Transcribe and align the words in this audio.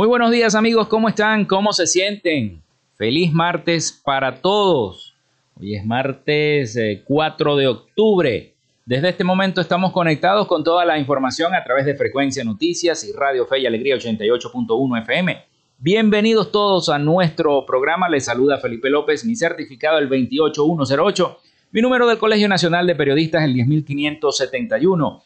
Muy 0.00 0.08
buenos 0.08 0.30
días 0.30 0.54
amigos, 0.54 0.88
¿cómo 0.88 1.10
están? 1.10 1.44
¿Cómo 1.44 1.74
se 1.74 1.86
sienten? 1.86 2.62
Feliz 2.96 3.34
martes 3.34 3.92
para 4.02 4.40
todos. 4.40 5.14
Hoy 5.60 5.76
es 5.76 5.84
martes 5.84 6.74
4 7.04 7.52
eh, 7.52 7.60
de 7.60 7.68
octubre. 7.68 8.54
Desde 8.86 9.10
este 9.10 9.24
momento 9.24 9.60
estamos 9.60 9.92
conectados 9.92 10.46
con 10.46 10.64
toda 10.64 10.86
la 10.86 10.98
información 10.98 11.54
a 11.54 11.62
través 11.62 11.84
de 11.84 11.96
Frecuencia 11.96 12.42
Noticias 12.44 13.04
y 13.04 13.12
Radio 13.12 13.44
Fe 13.44 13.58
y 13.58 13.66
Alegría 13.66 13.96
88.1 13.96 15.02
FM. 15.02 15.44
Bienvenidos 15.76 16.50
todos 16.50 16.88
a 16.88 16.98
nuestro 16.98 17.66
programa. 17.66 18.08
Les 18.08 18.24
saluda 18.24 18.56
Felipe 18.56 18.88
López, 18.88 19.26
mi 19.26 19.36
certificado 19.36 19.98
el 19.98 20.08
28108, 20.08 21.40
mi 21.72 21.82
número 21.82 22.08
del 22.08 22.16
Colegio 22.16 22.48
Nacional 22.48 22.86
de 22.86 22.94
Periodistas 22.94 23.44
el 23.44 23.52
10571. 23.52 25.24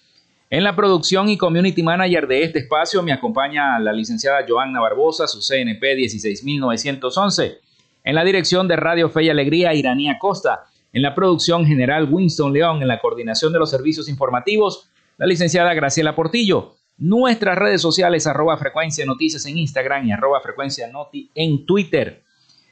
En 0.50 0.62
la 0.62 0.76
producción 0.76 1.28
y 1.30 1.38
community 1.38 1.82
manager 1.82 2.26
de 2.26 2.42
este 2.42 2.58
espacio 2.60 3.02
me 3.02 3.12
acompaña 3.12 3.78
la 3.78 3.92
licenciada 3.92 4.44
Joanna 4.46 4.80
Barbosa, 4.80 5.26
su 5.26 5.40
CNP 5.40 5.96
16911. 5.96 7.58
En 8.04 8.14
la 8.14 8.24
dirección 8.24 8.68
de 8.68 8.76
Radio 8.76 9.08
Fe 9.08 9.24
y 9.24 9.30
Alegría, 9.30 9.72
Iranía 9.72 10.18
Costa. 10.18 10.64
En 10.92 11.00
la 11.00 11.14
producción 11.14 11.64
general, 11.64 12.08
Winston 12.10 12.52
León. 12.52 12.82
En 12.82 12.88
la 12.88 13.00
coordinación 13.00 13.52
de 13.54 13.58
los 13.58 13.70
servicios 13.70 14.08
informativos, 14.08 14.90
la 15.16 15.26
licenciada 15.26 15.72
Graciela 15.72 16.14
Portillo. 16.14 16.74
Nuestras 16.98 17.56
redes 17.56 17.80
sociales, 17.80 18.26
arroba 18.26 18.58
frecuencia 18.58 19.06
noticias 19.06 19.46
en 19.46 19.56
Instagram 19.56 20.06
y 20.06 20.12
arroba 20.12 20.40
frecuencia 20.42 20.86
noti 20.92 21.30
en 21.34 21.64
Twitter. 21.64 22.22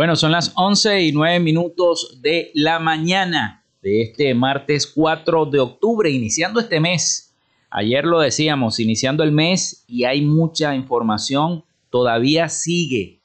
Bueno, 0.00 0.16
son 0.16 0.32
las 0.32 0.52
11 0.56 1.02
y 1.02 1.12
9 1.12 1.40
minutos 1.40 2.22
de 2.22 2.52
la 2.54 2.78
mañana 2.78 3.66
de 3.82 4.00
este 4.00 4.32
martes 4.32 4.86
4 4.86 5.44
de 5.44 5.60
octubre, 5.60 6.10
iniciando 6.10 6.58
este 6.58 6.80
mes. 6.80 7.34
Ayer 7.68 8.06
lo 8.06 8.20
decíamos, 8.20 8.80
iniciando 8.80 9.22
el 9.24 9.30
mes 9.30 9.84
y 9.86 10.04
hay 10.04 10.22
mucha 10.22 10.74
información, 10.74 11.64
todavía 11.90 12.48
sigue 12.48 13.20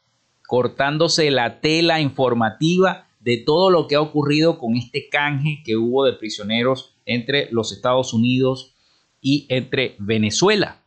cortándose 0.46 1.32
la 1.32 1.62
tela 1.62 2.02
informativa 2.02 3.08
de 3.22 3.38
todo 3.38 3.70
lo 3.70 3.88
que 3.88 3.96
ha 3.96 4.02
ocurrido 4.02 4.58
con 4.60 4.76
este 4.76 5.08
canje 5.08 5.62
que 5.64 5.78
hubo 5.78 6.04
de 6.04 6.12
prisioneros 6.12 6.98
entre 7.06 7.50
los 7.54 7.72
Estados 7.72 8.14
Unidos 8.14 8.76
y 9.22 9.46
entre 9.48 9.96
Venezuela. 9.98 10.82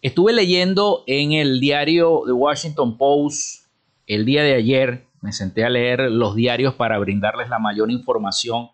Estuve 0.00 0.32
leyendo 0.32 1.02
en 1.08 1.32
el 1.32 1.58
diario 1.58 2.22
The 2.24 2.30
Washington 2.30 2.96
Post 2.96 3.64
el 4.06 4.24
día 4.26 4.44
de 4.44 4.54
ayer 4.54 5.06
me 5.24 5.32
senté 5.32 5.64
a 5.64 5.70
leer 5.70 6.10
los 6.10 6.36
diarios 6.36 6.74
para 6.74 6.98
brindarles 6.98 7.48
la 7.48 7.58
mayor 7.58 7.90
información 7.90 8.68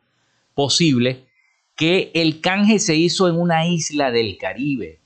posible, 0.52 1.26
que 1.76 2.10
el 2.12 2.40
canje 2.40 2.80
se 2.80 2.96
hizo 2.96 3.28
en 3.28 3.36
una 3.36 3.68
isla 3.68 4.10
del 4.10 4.36
Caribe. 4.36 4.98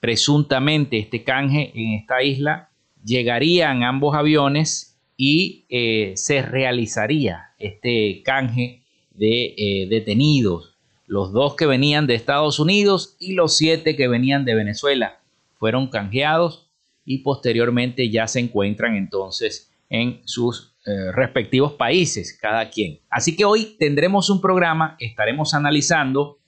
Presuntamente 0.00 0.98
este 0.98 1.22
canje 1.22 1.70
en 1.74 1.92
esta 1.92 2.22
isla 2.22 2.70
llegarían 3.04 3.82
ambos 3.82 4.16
aviones 4.16 4.96
y 5.18 5.66
eh, 5.68 6.14
se 6.16 6.40
realizaría 6.40 7.50
este 7.58 8.22
canje 8.24 8.80
de 9.10 9.54
eh, 9.58 9.86
detenidos, 9.90 10.78
los 11.06 11.34
dos 11.34 11.56
que 11.56 11.66
venían 11.66 12.06
de 12.06 12.14
Estados 12.14 12.58
Unidos 12.58 13.16
y 13.20 13.34
los 13.34 13.54
siete 13.54 13.96
que 13.96 14.08
venían 14.08 14.46
de 14.46 14.54
Venezuela. 14.54 15.20
Fueron 15.58 15.88
canjeados 15.88 16.70
y 17.04 17.18
posteriormente 17.18 18.08
ya 18.08 18.26
se 18.26 18.40
encuentran 18.40 18.96
entonces 18.96 19.70
en 19.90 20.20
sus 20.24 20.74
eh, 20.86 21.12
respectivos 21.12 21.72
países, 21.74 22.36
cada 22.40 22.68
quien. 22.70 23.00
Así 23.08 23.36
que 23.36 23.44
hoy 23.44 23.76
tendremos 23.78 24.28
un 24.30 24.40
programa, 24.40 24.96
estaremos 24.98 25.54
analizando, 25.54 26.38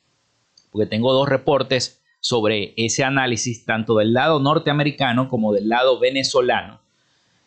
porque 0.71 0.87
tengo 0.87 1.13
dos 1.13 1.29
reportes 1.29 2.03
sobre 2.21 2.75
ese 2.77 3.05
análisis, 3.05 3.65
tanto 3.65 3.97
del 3.97 4.13
lado 4.13 4.41
norteamericano 4.41 5.29
como 5.29 5.53
del 5.53 5.69
lado 5.69 5.99
venezolano. 5.99 6.81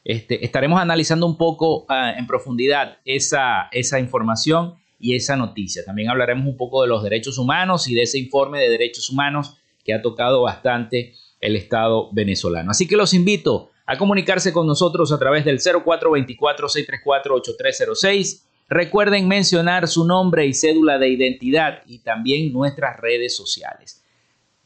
Este, 0.03 0.44
estaremos 0.45 0.81
analizando 0.81 1.27
un 1.27 1.38
poco 1.38 1.86
ah, 1.89 2.13
en 2.18 2.25
profundidad 2.25 2.97
esa, 3.06 3.68
esa 3.71 4.00
información 4.00 4.75
y 5.00 5.15
esa 5.15 5.35
noticia. 5.35 5.83
También 5.85 6.09
hablaremos 6.09 6.47
un 6.47 6.57
poco 6.57 6.81
de 6.81 6.88
los 6.88 7.03
derechos 7.03 7.38
humanos 7.38 7.88
y 7.88 7.94
de 7.94 8.03
ese 8.03 8.18
informe 8.18 8.59
de 8.59 8.69
derechos 8.69 9.09
humanos 9.09 9.57
que 9.83 9.94
ha 9.94 10.01
tocado 10.01 10.42
bastante 10.42 11.13
el 11.39 11.56
Estado 11.56 12.09
venezolano. 12.12 12.71
Así 12.71 12.88
que 12.88 12.97
los 12.97 13.13
invito 13.13 13.69
a 13.89 13.97
comunicarse 13.97 14.53
con 14.53 14.68
nosotros 14.68 15.12
a 15.12 15.18
través 15.18 15.44
del 15.45 15.59
0424-634-8306. 15.59 18.44
Recuerden 18.68 19.27
mencionar 19.27 19.88
su 19.88 20.06
nombre 20.06 20.45
y 20.45 20.53
cédula 20.53 21.00
de 21.00 21.09
identidad 21.09 21.81
y 21.88 21.97
también 21.97 22.53
nuestras 22.53 23.00
redes 23.00 23.36
sociales. 23.36 24.06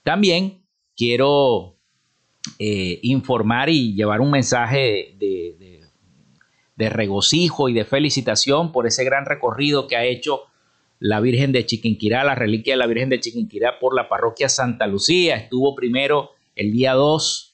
También 0.04 0.62
quiero 0.98 1.78
eh, 2.60 3.00
informar 3.02 3.70
y 3.70 3.96
llevar 3.96 4.20
un 4.20 4.30
mensaje 4.30 5.16
de, 5.18 5.86
de 6.76 6.90
regocijo 6.90 7.70
y 7.70 7.74
de 7.74 7.86
felicitación 7.86 8.74
por 8.74 8.88
ese 8.88 9.06
gran 9.06 9.26
recorrido 9.26 9.88
que 9.88 9.96
ha 9.96 10.04
hecho 10.04 10.42
la 11.00 11.22
Virgen 11.22 11.54
de 11.54 11.66
Chiquinquirá, 11.66 12.26
la 12.26 12.36
reliquia 12.36 12.74
de 12.74 12.80
la 12.80 12.88
Virgen 12.88 13.08
de 13.08 13.22
Chiquinquirá 13.22 13.80
por 13.80 13.96
la 13.96 14.10
parroquia 14.10 14.50
Santa 14.50 14.86
Lucía. 14.86 15.38
Estuvo 15.38 15.76
primero 15.76 16.32
el 16.58 16.74
día 16.74 16.92
2 16.92 17.53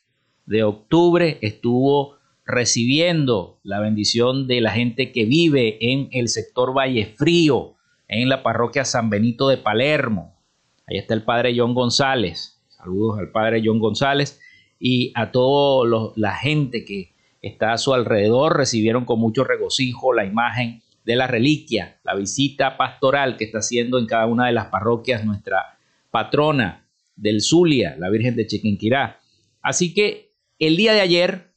de 0.50 0.64
octubre 0.64 1.38
estuvo 1.42 2.18
recibiendo 2.44 3.60
la 3.62 3.80
bendición 3.80 4.48
de 4.48 4.62
la 4.62 4.72
gente 4.72 5.12
que 5.12 5.26
vive 5.26 5.78
en 5.80 6.10
el 6.12 6.28
sector 6.28 6.76
Valle 6.76 7.14
Frío, 7.16 7.76
en 8.08 8.28
la 8.30 8.42
parroquia 8.42 8.84
San 8.84 9.12
Benito 9.12 9.48
de 9.48 9.58
Palermo. 9.58 10.42
Ahí 10.88 10.98
está 10.98 11.14
el 11.14 11.22
padre 11.22 11.54
John 11.56 11.76
González. 11.76 12.64
Saludos 12.68 13.20
al 13.20 13.30
padre 13.30 13.62
John 13.64 13.78
González 13.78 14.42
y 14.80 15.12
a 15.14 15.32
toda 15.32 16.12
la 16.16 16.36
gente 16.36 16.84
que 16.84 17.14
está 17.44 17.74
a 17.74 17.78
su 17.78 17.94
alrededor. 17.94 18.58
Recibieron 18.58 19.06
con 19.06 19.20
mucho 19.20 19.44
regocijo 19.44 20.14
la 20.14 20.26
imagen 20.26 20.82
de 21.06 21.16
la 21.16 21.28
reliquia, 21.28 22.00
la 22.04 22.16
visita 22.16 22.76
pastoral 22.76 23.38
que 23.38 23.44
está 23.44 23.60
haciendo 23.60 24.00
en 24.00 24.08
cada 24.08 24.26
una 24.26 24.48
de 24.48 24.54
las 24.54 24.66
parroquias 24.66 25.24
nuestra 25.26 25.78
patrona 26.10 26.88
del 27.16 27.42
Zulia, 27.42 27.96
la 28.00 28.10
Virgen 28.10 28.36
de 28.36 28.48
Chiquinquirá. 28.48 29.20
Así 29.62 29.94
que 29.94 30.29
el 30.60 30.76
día 30.76 30.94
de 30.94 31.02
ayer, 31.02 31.54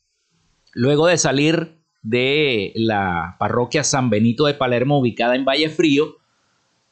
luego 0.73 1.09
de 1.09 1.19
salir 1.19 1.83
de 2.03 2.73
la 2.77 3.37
parroquia 3.39 3.85
San 3.85 4.11
Benito 4.11 4.47
de 4.47 4.55
Palermo, 4.55 4.99
ubicada 4.99 5.35
en 5.35 5.45
Valle 5.45 5.69
Frío, 5.69 6.17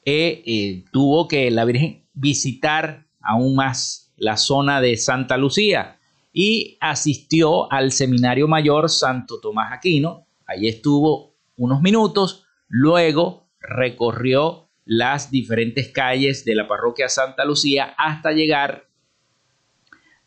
eh, 0.05 0.43
eh, 0.45 0.85
tuvo 0.93 1.29
que 1.29 1.51
la 1.51 1.65
Virgen 1.65 2.07
visitar 2.13 3.07
aún 3.21 3.55
más 3.55 4.13
la 4.17 4.37
zona 4.37 4.81
de 4.81 4.97
Santa 4.97 5.37
Lucía 5.37 5.99
y 6.33 6.77
asistió 6.81 7.71
al 7.73 7.93
Seminario 7.93 8.49
Mayor 8.49 8.91
Santo 8.91 9.41
Tomás 9.41 9.73
Aquino. 9.73 10.27
Allí 10.47 10.69
estuvo 10.69 11.37
unos 11.57 11.81
minutos, 11.81 12.45
luego 12.69 13.49
recorrió 13.61 14.69
las 14.85 15.31
diferentes 15.31 15.89
calles 15.93 16.45
de 16.45 16.55
la 16.55 16.67
parroquia 16.67 17.09
Santa 17.09 17.45
Lucía 17.45 17.95
hasta 17.97 18.33
llegar 18.33 18.90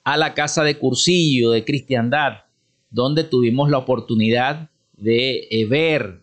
a 0.03 0.17
la 0.17 0.33
casa 0.33 0.63
de 0.63 0.77
cursillo 0.77 1.51
de 1.51 1.63
cristiandad, 1.63 2.43
donde 2.89 3.23
tuvimos 3.23 3.69
la 3.69 3.77
oportunidad 3.77 4.69
de 4.97 5.47
eh, 5.49 5.65
ver 5.65 6.21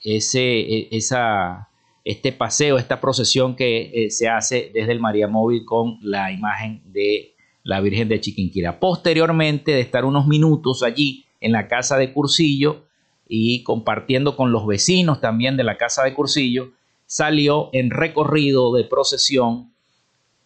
ese, 0.00 0.60
e, 0.60 0.88
esa, 0.92 1.68
este 2.04 2.32
paseo, 2.32 2.78
esta 2.78 3.00
procesión 3.00 3.56
que 3.56 3.90
eh, 3.92 4.10
se 4.10 4.28
hace 4.28 4.70
desde 4.74 4.92
el 4.92 5.00
María 5.00 5.28
Móvil 5.28 5.64
con 5.64 5.98
la 6.02 6.32
imagen 6.32 6.82
de 6.92 7.34
la 7.64 7.80
Virgen 7.80 8.08
de 8.08 8.20
Chiquinquirá. 8.20 8.80
Posteriormente 8.80 9.72
de 9.72 9.80
estar 9.80 10.04
unos 10.04 10.26
minutos 10.26 10.82
allí 10.82 11.24
en 11.40 11.52
la 11.52 11.68
casa 11.68 11.96
de 11.96 12.12
Cursillo 12.12 12.84
y 13.28 13.62
compartiendo 13.62 14.36
con 14.36 14.52
los 14.52 14.66
vecinos 14.66 15.20
también 15.20 15.56
de 15.56 15.64
la 15.64 15.78
casa 15.78 16.02
de 16.04 16.14
Cursillo, 16.14 16.72
salió 17.06 17.70
en 17.72 17.90
recorrido 17.90 18.74
de 18.74 18.84
procesión 18.84 19.71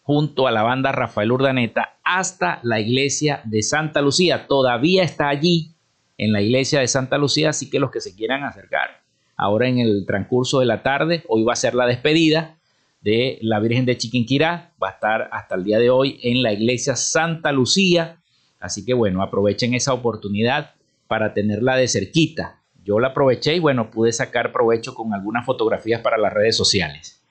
junto 0.07 0.47
a 0.47 0.51
la 0.51 0.63
banda 0.63 0.93
Rafael 0.93 1.33
Urdaneta 1.33 1.97
hasta 2.01 2.61
la 2.63 2.79
iglesia 2.79 3.41
de 3.43 3.61
Santa 3.61 4.01
Lucía. 4.01 4.47
Todavía 4.47 5.03
está 5.03 5.27
allí 5.27 5.73
en 6.17 6.31
la 6.31 6.41
iglesia 6.41 6.79
de 6.79 6.87
Santa 6.87 7.17
Lucía, 7.17 7.49
así 7.49 7.69
que 7.69 7.77
los 7.77 7.91
que 7.91 7.99
se 7.99 8.15
quieran 8.15 8.45
acercar. 8.45 9.01
Ahora 9.35 9.67
en 9.67 9.79
el 9.79 10.05
transcurso 10.07 10.61
de 10.61 10.65
la 10.65 10.81
tarde, 10.81 11.25
hoy 11.27 11.43
va 11.43 11.51
a 11.51 11.57
ser 11.57 11.75
la 11.75 11.85
despedida 11.85 12.55
de 13.01 13.37
la 13.41 13.59
Virgen 13.59 13.85
de 13.85 13.97
Chiquinquirá, 13.97 14.71
va 14.81 14.87
a 14.87 14.91
estar 14.91 15.27
hasta 15.33 15.55
el 15.55 15.65
día 15.65 15.77
de 15.77 15.89
hoy 15.89 16.21
en 16.23 16.41
la 16.41 16.53
iglesia 16.53 16.95
Santa 16.95 17.51
Lucía, 17.51 18.21
así 18.61 18.85
que 18.85 18.93
bueno, 18.93 19.21
aprovechen 19.21 19.73
esa 19.73 19.91
oportunidad 19.91 20.75
para 21.09 21.33
tenerla 21.33 21.75
de 21.75 21.89
cerquita. 21.89 22.61
Yo 22.85 23.01
la 23.01 23.09
aproveché 23.09 23.57
y 23.57 23.59
bueno, 23.59 23.91
pude 23.91 24.13
sacar 24.13 24.53
provecho 24.53 24.95
con 24.95 25.13
algunas 25.13 25.45
fotografías 25.45 25.99
para 25.99 26.17
las 26.17 26.31
redes 26.31 26.55
sociales. 26.55 27.21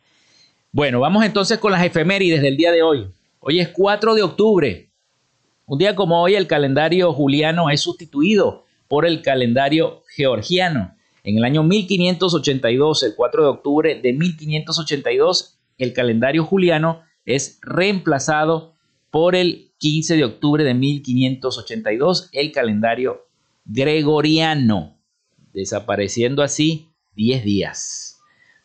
Bueno, 0.76 1.00
vamos 1.00 1.25
entonces 1.25 1.56
con 1.56 1.73
las 1.73 1.83
efemérides 1.83 2.42
del 2.42 2.59
día 2.59 2.71
de 2.71 2.83
hoy. 2.83 3.06
Hoy 3.40 3.61
es 3.61 3.68
4 3.68 4.14
de 4.14 4.23
octubre. 4.23 4.90
Un 5.64 5.78
día 5.78 5.97
como 5.97 6.21
hoy 6.21 6.35
el 6.35 6.47
calendario 6.47 7.14
juliano 7.14 7.71
es 7.71 7.80
sustituido 7.80 8.66
por 8.87 9.06
el 9.06 9.23
calendario 9.23 10.02
georgiano. 10.14 10.95
En 11.25 11.38
el 11.38 11.45
año 11.45 11.62
1582, 11.62 13.04
el 13.04 13.14
4 13.16 13.42
de 13.42 13.49
octubre 13.49 14.00
de 14.02 14.12
1582, 14.12 15.59
el 15.78 15.95
calendario 15.95 16.45
juliano 16.45 17.00
es 17.25 17.59
reemplazado 17.62 18.75
por 19.11 19.35
el 19.35 19.73
15 19.78 20.16
de 20.16 20.25
octubre 20.25 20.62
de 20.62 20.75
1582, 20.75 22.28
el 22.33 22.52
calendario 22.52 23.25
gregoriano, 23.64 24.99
desapareciendo 25.54 26.42
así 26.42 26.90
10 27.14 27.45
días. 27.45 28.05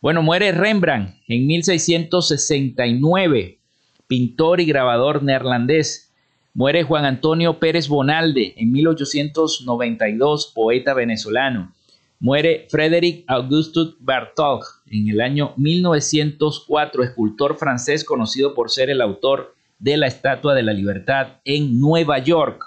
Bueno, 0.02 0.20
muere 0.20 0.50
Rembrandt 0.50 1.14
en 1.28 1.46
1669, 1.46 3.60
pintor 4.08 4.60
y 4.60 4.66
grabador 4.66 5.22
neerlandés. 5.22 6.12
Muere 6.54 6.82
Juan 6.82 7.04
Antonio 7.04 7.60
Pérez 7.60 7.86
Bonalde 7.86 8.52
en 8.56 8.72
1892, 8.72 10.50
poeta 10.56 10.92
venezolano. 10.92 11.72
Muere 12.18 12.66
Frédéric 12.68 13.22
Auguste 13.28 13.94
Bartholdi 14.00 14.66
en 14.90 15.08
el 15.08 15.20
año 15.20 15.52
1904, 15.56 17.04
escultor 17.04 17.56
francés 17.56 18.04
conocido 18.04 18.56
por 18.56 18.72
ser 18.72 18.90
el 18.90 19.02
autor 19.02 19.54
de 19.78 19.98
la 19.98 20.08
Estatua 20.08 20.56
de 20.56 20.64
la 20.64 20.72
Libertad 20.72 21.34
en 21.44 21.78
Nueva 21.78 22.18
York. 22.18 22.64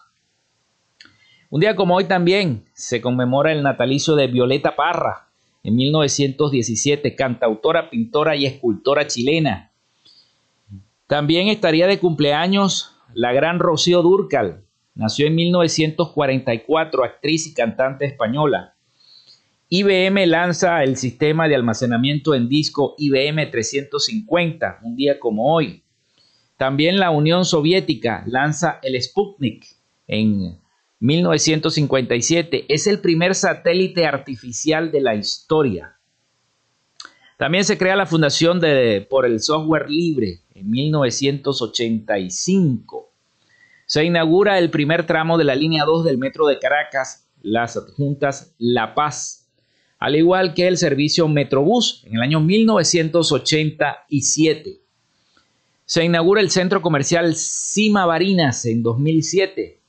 Un 1.50 1.60
día 1.60 1.76
como 1.76 1.98
hoy 1.98 2.06
también 2.06 2.64
se 2.74 3.02
conmemora 3.02 3.52
el 3.52 3.62
natalicio 3.62 4.16
de 4.16 4.28
Violeta 4.28 4.78
Parra, 4.78 5.26
en 5.66 5.76
1917, 5.76 7.16
cantautora, 7.16 7.90
pintora 7.90 8.36
y 8.36 8.46
escultora 8.46 9.08
chilena. 9.08 9.72
También 11.08 11.48
estaría 11.48 11.88
de 11.88 11.98
cumpleaños 11.98 12.92
la 13.16 13.34
gran 13.34 13.58
Rocío 13.58 14.04
Durcal. 14.04 14.64
Nació 14.94 15.26
en 15.26 15.34
1944, 15.34 17.04
actriz 17.04 17.48
y 17.48 17.56
cantante 17.56 18.06
española. 18.06 18.76
IBM 19.70 20.28
lanza 20.28 20.84
el 20.84 20.98
sistema 20.98 21.48
de 21.48 21.56
almacenamiento 21.56 22.36
en 22.36 22.48
disco 22.48 22.94
IBM 23.00 23.50
350, 23.50 24.82
un 24.84 24.96
día 24.96 25.20
como 25.20 25.52
hoy. 25.52 25.82
También 26.58 27.00
la 27.00 27.10
Unión 27.10 27.44
Soviética 27.44 28.24
lanza 28.28 28.80
el 28.84 29.02
Sputnik 29.02 29.66
en 30.06 30.60
1957. 31.06 32.66
Es 32.70 32.88
el 32.88 33.00
primer 33.00 33.36
satélite 33.36 34.06
artificial 34.06 34.92
de 34.92 35.02
la 35.02 35.16
historia. 35.16 35.98
También 37.38 37.66
se 37.66 37.78
crea 37.78 37.96
la 37.96 38.06
Fundación 38.06 38.60
de, 38.60 39.08
por 39.10 39.26
el 39.26 39.40
Software 39.42 39.90
Libre 39.90 40.42
en 40.54 40.70
1985. 40.70 43.12
Se 43.86 44.04
inaugura 44.04 44.58
el 44.58 44.70
primer 44.70 45.06
tramo 45.06 45.38
de 45.38 45.44
la 45.44 45.56
línea 45.56 45.86
2 45.86 46.06
del 46.06 46.18
metro 46.18 46.48
de 46.48 46.60
Caracas, 46.60 47.28
las 47.42 47.78
adjuntas 47.78 48.54
La 48.58 48.96
Paz 48.96 49.46
al 50.06 50.16
igual 50.16 50.54
que 50.54 50.68
el 50.68 50.78
servicio 50.78 51.28
Metrobús 51.28 52.04
en 52.06 52.16
el 52.16 52.22
año 52.22 52.40
1987. 52.40 54.80
Se 55.86 56.04
inaugura 56.04 56.42
el 56.42 56.52
centro 56.52 56.82
comercial 56.82 57.36
Cima 57.36 58.06
Barinas 58.06 58.66
en 58.66 58.84
2007. 58.84 59.80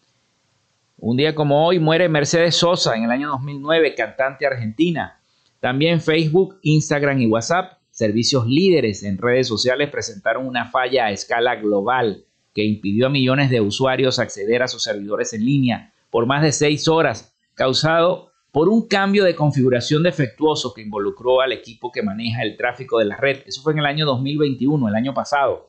Un 0.99 1.19
día 1.19 1.35
como 1.35 1.67
hoy 1.67 1.79
muere 1.79 2.09
Mercedes 2.09 2.57
Sosa 2.57 2.97
en 2.97 3.05
el 3.05 3.11
año 3.11 3.29
2009, 3.29 3.95
cantante 3.95 4.47
argentina. 4.47 5.21
También 5.61 6.01
Facebook, 6.01 6.59
Instagram 6.63 7.21
y 7.21 7.27
WhatsApp, 7.27 7.79
servicios 7.91 8.47
líderes 8.47 9.03
en 9.03 9.19
redes 9.19 9.47
sociales, 9.47 9.91
presentaron 9.91 10.47
una 10.47 10.71
falla 10.71 11.07
a 11.07 11.11
escala 11.11 11.57
global 11.57 12.25
que 12.55 12.65
impidió 12.65 13.07
a 13.07 13.11
millones 13.11 13.51
de 13.51 13.61
usuarios 13.61 14.19
acceder 14.19 14.63
a 14.63 14.69
sus 14.69 14.85
servidores 14.85 15.35
en 15.35 15.45
línea 15.45 15.93
por 16.09 16.25
más 16.25 16.43
de 16.43 16.53
seis 16.53 16.89
horas, 16.89 17.35
causado 17.53 18.33
por 18.51 18.71
un 18.71 18.89
cambio 18.89 19.25
de 19.25 19.35
configuración 19.35 20.03
defectuoso 20.03 20.73
que 20.73 20.81
involucró 20.81 21.43
al 21.43 21.53
equipo 21.53 21.93
que 21.93 22.03
maneja 22.03 22.43
el 22.43 22.57
tráfico 22.57 22.99
de 22.99 23.05
la 23.05 23.19
red. 23.19 23.43
Eso 23.45 23.61
fue 23.61 23.75
en 23.75 23.81
el 23.81 23.87
año 23.87 24.07
2021, 24.07 24.89
el 24.89 24.95
año 24.95 25.13
pasado. 25.13 25.69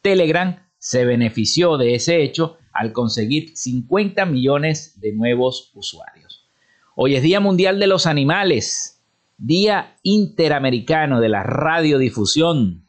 Telegram 0.00 0.64
se 0.78 1.04
benefició 1.04 1.76
de 1.76 1.94
ese 1.94 2.22
hecho 2.22 2.56
al 2.74 2.92
conseguir 2.92 3.56
50 3.56 4.26
millones 4.26 5.00
de 5.00 5.12
nuevos 5.12 5.70
usuarios. 5.74 6.48
Hoy 6.96 7.14
es 7.14 7.22
Día 7.22 7.40
Mundial 7.40 7.78
de 7.78 7.86
los 7.86 8.06
Animales, 8.06 9.00
Día 9.38 9.96
Interamericano 10.02 11.20
de 11.20 11.28
la 11.28 11.42
Radiodifusión. 11.44 12.86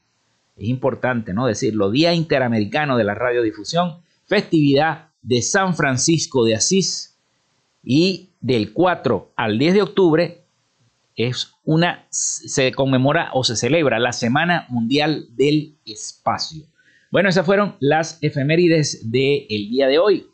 Es 0.58 0.68
importante, 0.68 1.34
¿no? 1.34 1.48
Decirlo, 1.48 1.92
Día 1.92 2.14
Interamericano 2.14 2.98
de 2.98 3.04
la 3.04 3.14
Radiodifusión, 3.14 4.02
festividad 4.26 5.10
de 5.22 5.42
San 5.42 5.76
Francisco 5.76 6.44
de 6.44 6.56
Asís 6.56 7.18
y 7.84 8.32
del 8.42 8.74
4 8.74 9.34
al 9.36 9.58
10 9.58 9.74
de 9.74 9.82
octubre 9.82 10.46
es 11.16 11.54
una, 11.64 12.06
se 12.10 12.72
conmemora 12.74 13.30
o 13.34 13.44
se 13.44 13.56
celebra 13.56 14.00
la 14.00 14.12
Semana 14.12 14.66
Mundial 14.70 15.28
del 15.36 15.78
Espacio. 15.86 16.66
Bueno, 17.16 17.30
esas 17.30 17.46
fueron 17.46 17.78
las 17.80 18.22
efemérides 18.22 19.10
del 19.10 19.70
día 19.70 19.88
de 19.88 20.00
hoy. 20.00 20.28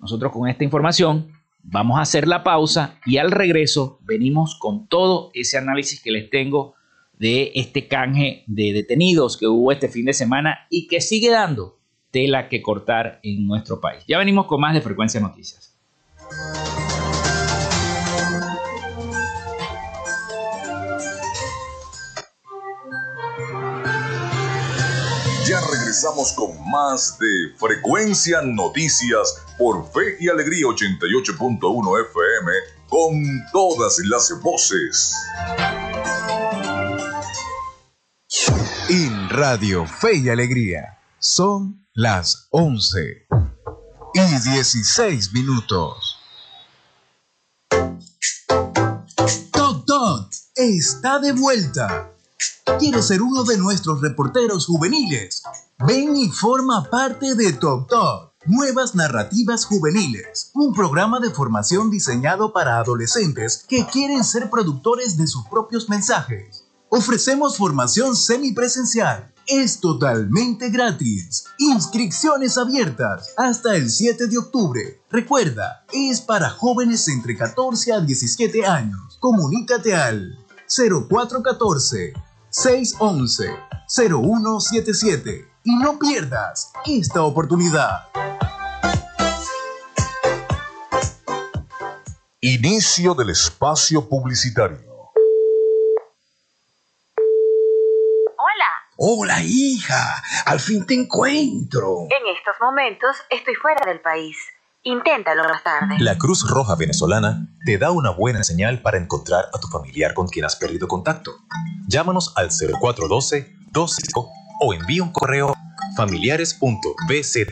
Nosotros 0.00 0.32
con 0.32 0.48
esta 0.48 0.64
información 0.64 1.30
vamos 1.62 1.98
a 1.98 2.00
hacer 2.00 2.26
la 2.26 2.42
pausa 2.42 2.98
y 3.04 3.18
al 3.18 3.30
regreso 3.30 3.98
venimos 4.00 4.58
con 4.58 4.86
todo 4.88 5.30
ese 5.34 5.58
análisis 5.58 6.02
que 6.02 6.10
les 6.10 6.30
tengo 6.30 6.72
de 7.18 7.52
este 7.54 7.86
canje 7.86 8.44
de 8.46 8.72
detenidos 8.72 9.36
que 9.36 9.46
hubo 9.46 9.70
este 9.72 9.90
fin 9.90 10.06
de 10.06 10.14
semana 10.14 10.60
y 10.70 10.88
que 10.88 11.02
sigue 11.02 11.28
dando 11.28 11.76
tela 12.10 12.48
que 12.48 12.62
cortar 12.62 13.20
en 13.22 13.46
nuestro 13.46 13.82
país. 13.82 14.02
Ya 14.08 14.16
venimos 14.16 14.46
con 14.46 14.58
más 14.58 14.72
de 14.72 14.80
Frecuencia 14.80 15.20
Noticias. 15.20 15.76
Regresamos 25.96 26.32
con 26.32 26.70
más 26.70 27.18
de 27.18 27.56
Frecuencia 27.56 28.42
Noticias 28.42 29.38
por 29.56 29.90
Fe 29.92 30.18
y 30.20 30.28
Alegría 30.28 30.66
88.1 30.66 32.06
FM 32.10 32.52
con 32.86 33.22
todas 33.50 33.98
las 34.04 34.30
voces. 34.42 35.14
En 38.90 39.30
Radio 39.30 39.86
Fe 39.86 40.16
y 40.16 40.28
Alegría 40.28 40.98
son 41.18 41.86
las 41.94 42.48
11 42.50 43.26
y 44.12 44.50
16 44.50 45.32
minutos. 45.32 46.18
Tot 49.50 49.86
Tot 49.86 50.30
está 50.56 51.20
de 51.20 51.32
vuelta 51.32 52.12
¿Quieres 52.78 53.06
ser 53.06 53.22
uno 53.22 53.44
de 53.44 53.56
nuestros 53.56 54.02
reporteros 54.02 54.66
juveniles? 54.66 55.42
Ven 55.86 56.14
y 56.14 56.28
forma 56.28 56.84
parte 56.90 57.34
de 57.34 57.54
Top 57.54 57.88
Top. 57.88 58.32
Nuevas 58.44 58.94
Narrativas 58.94 59.64
Juveniles, 59.64 60.50
un 60.52 60.74
programa 60.74 61.18
de 61.18 61.30
formación 61.30 61.90
diseñado 61.90 62.52
para 62.52 62.78
adolescentes 62.78 63.64
que 63.66 63.86
quieren 63.86 64.22
ser 64.24 64.50
productores 64.50 65.16
de 65.16 65.26
sus 65.26 65.46
propios 65.48 65.88
mensajes. 65.88 66.64
Ofrecemos 66.90 67.56
formación 67.56 68.14
semipresencial. 68.14 69.32
Es 69.46 69.80
totalmente 69.80 70.68
gratis. 70.68 71.44
Inscripciones 71.58 72.58
abiertas 72.58 73.32
hasta 73.38 73.74
el 73.74 73.90
7 73.90 74.26
de 74.26 74.38
octubre. 74.38 75.00
Recuerda, 75.10 75.84
es 75.92 76.20
para 76.20 76.50
jóvenes 76.50 77.08
entre 77.08 77.36
14 77.36 77.94
a 77.94 78.00
17 78.00 78.66
años. 78.66 79.16
Comunícate 79.18 79.94
al 79.94 80.38
0414 80.68 82.25
611-0177 82.56 85.48
y 85.64 85.76
no 85.76 85.98
pierdas 85.98 86.72
esta 86.86 87.22
oportunidad. 87.22 88.08
Inicio 92.40 93.12
del 93.14 93.28
espacio 93.30 94.08
publicitario. 94.08 94.78
Hola. 98.38 98.70
Hola, 98.96 99.42
hija. 99.42 100.22
Al 100.46 100.58
fin 100.58 100.86
te 100.86 100.94
encuentro. 100.94 102.04
En 102.04 102.26
estos 102.34 102.54
momentos 102.58 103.18
estoy 103.28 103.54
fuera 103.56 103.84
del 103.84 104.00
país. 104.00 104.38
Inténtalo 104.86 105.42
más 105.42 105.64
tarde. 105.64 105.96
La 105.98 106.16
Cruz 106.16 106.48
Roja 106.48 106.76
Venezolana 106.76 107.48
te 107.64 107.76
da 107.76 107.90
una 107.90 108.10
buena 108.10 108.44
señal 108.44 108.82
para 108.82 108.98
encontrar 108.98 109.46
a 109.52 109.58
tu 109.58 109.66
familiar 109.66 110.14
con 110.14 110.28
quien 110.28 110.44
has 110.44 110.54
perdido 110.54 110.86
contacto. 110.86 111.32
Llámanos 111.88 112.32
al 112.36 112.50
0412 112.50 113.52
25 113.74 114.30
o 114.60 114.74
envía 114.74 115.02
un 115.02 115.10
correo 115.10 115.54
familiares.bze.ic. 115.96 117.50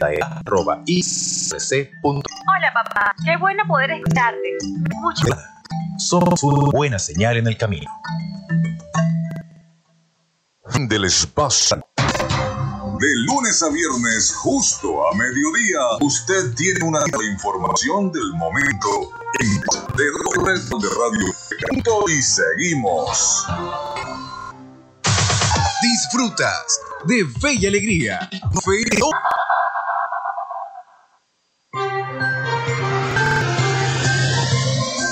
Hola 2.04 2.72
papá, 2.72 3.16
qué 3.24 3.36
bueno 3.36 3.64
poder 3.66 3.90
escucharte. 3.90 4.56
Mucho. 5.02 5.26
Somos 5.98 6.40
una 6.44 6.70
buena 6.70 7.00
señal 7.00 7.36
en 7.36 7.48
el 7.48 7.56
camino. 7.56 7.90
Del 10.88 11.06
espacio. 11.06 11.84
De 13.04 13.14
lunes 13.16 13.62
a 13.62 13.68
viernes, 13.68 14.32
justo 14.32 15.06
a 15.06 15.14
mediodía, 15.14 15.78
usted 16.00 16.54
tiene 16.54 16.82
una 16.86 17.00
información 17.30 18.10
del 18.10 18.32
momento 18.32 18.88
en 19.40 19.60
de 19.94 20.04
de 20.80 20.88
radio 20.88 22.08
y 22.08 22.22
seguimos. 22.22 23.44
Disfrutas 25.82 26.80
de 27.04 27.26
Fe 27.42 27.52
y 27.60 27.66
Alegría. 27.66 28.30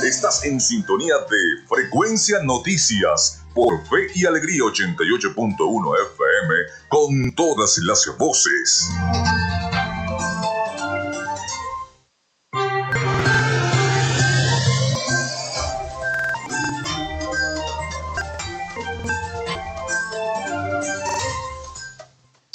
Estás 0.03 0.45
en 0.47 0.59
sintonía 0.63 1.17
de 1.29 1.67
Frecuencia 1.69 2.39
Noticias 2.43 3.42
por 3.55 3.85
Fe 3.87 4.09
y 4.15 4.27
Alegría 4.27 4.63
88.1 4.63 5.95
FM 6.15 6.55
con 6.89 7.35
todas 7.35 7.79
las 7.79 8.07
voces. 8.19 8.91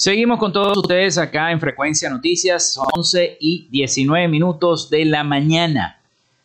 Seguimos 0.07 0.39
con 0.39 0.53
todos 0.53 0.77
ustedes 0.77 1.17
acá 1.17 1.51
en 1.51 1.59
Frecuencia 1.59 2.09
Noticias, 2.09 2.79
11 2.95 3.37
y 3.41 3.67
19 3.71 4.27
minutos 4.29 4.89
de 4.89 5.03
la 5.05 5.23
mañana. 5.23 5.96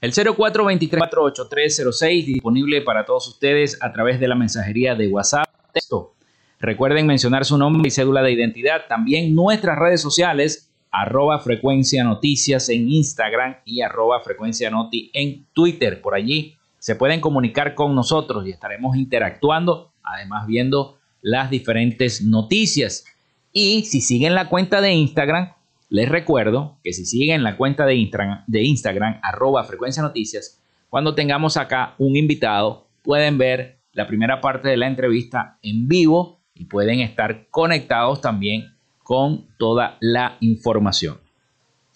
El 0.03 0.13
0423-48306 0.13 2.27
disponible 2.27 2.83
para 2.83 3.05
todos 3.05 3.29
ustedes 3.29 3.79
a 3.81 3.93
través 3.93 4.19
de 4.19 4.27
la 4.27 4.35
mensajería 4.35 4.97
de 4.97 5.07
WhatsApp. 5.07 5.47
Texto. 5.73 6.15
Recuerden 6.59 7.07
mencionar 7.07 7.45
su 7.45 7.57
nombre 7.57 7.87
y 7.87 7.93
cédula 7.93 8.21
de 8.23 8.33
identidad. 8.33 8.89
También 8.89 9.33
nuestras 9.33 9.79
redes 9.79 10.01
sociales, 10.01 10.73
arroba 10.91 11.39
frecuencia 11.39 12.03
noticias 12.03 12.69
en 12.69 12.91
Instagram 12.91 13.59
y 13.65 13.83
arroba 13.83 14.25
frecuencia 14.25 14.71
noti 14.71 15.13
en 15.15 15.47
Twitter. 15.53 16.03
Por 16.03 16.17
allí 16.17 16.57
se 16.81 16.97
pueden 16.97 17.21
comunicar 17.21 17.77
con 17.77 17.95
nosotros 17.95 18.45
y 18.45 18.51
estaremos 18.51 18.97
interactuando, 18.97 19.93
además 20.03 20.49
viendo 20.49 20.99
las 21.21 21.49
diferentes 21.49 22.23
noticias. 22.23 23.05
Y 23.53 23.85
si 23.85 24.01
siguen 24.01 24.35
la 24.35 24.49
cuenta 24.49 24.81
de 24.81 24.95
Instagram, 24.95 25.53
les 25.93 26.09
recuerdo 26.09 26.79
que 26.83 26.95
si 26.95 27.05
siguen 27.05 27.43
la 27.43 27.59
cuenta 27.59 27.85
de 27.85 27.95
Instagram, 27.97 28.45
de 28.47 28.63
Instagram 28.63 29.21
arroba 29.23 29.63
frecuencia 29.65 30.03
noticias, 30.03 30.59
cuando 30.89 31.15
tengamos 31.15 31.59
acá 31.59 31.97
un 31.99 32.17
invitado, 32.17 32.89
pueden 33.03 33.37
ver 33.37 33.79
la 33.93 34.07
primera 34.07 34.41
parte 34.41 34.71
de 34.71 34.79
la 34.79 34.87
entrevista 34.87 35.59
en 35.61 35.89
vivo 35.89 36.41
y 36.55 36.65
pueden 36.65 37.01
estar 37.01 37.47
conectados 37.51 38.23
también 38.23 38.75
con 39.03 39.49
toda 39.59 39.99
la 40.01 40.39
información. 40.41 41.21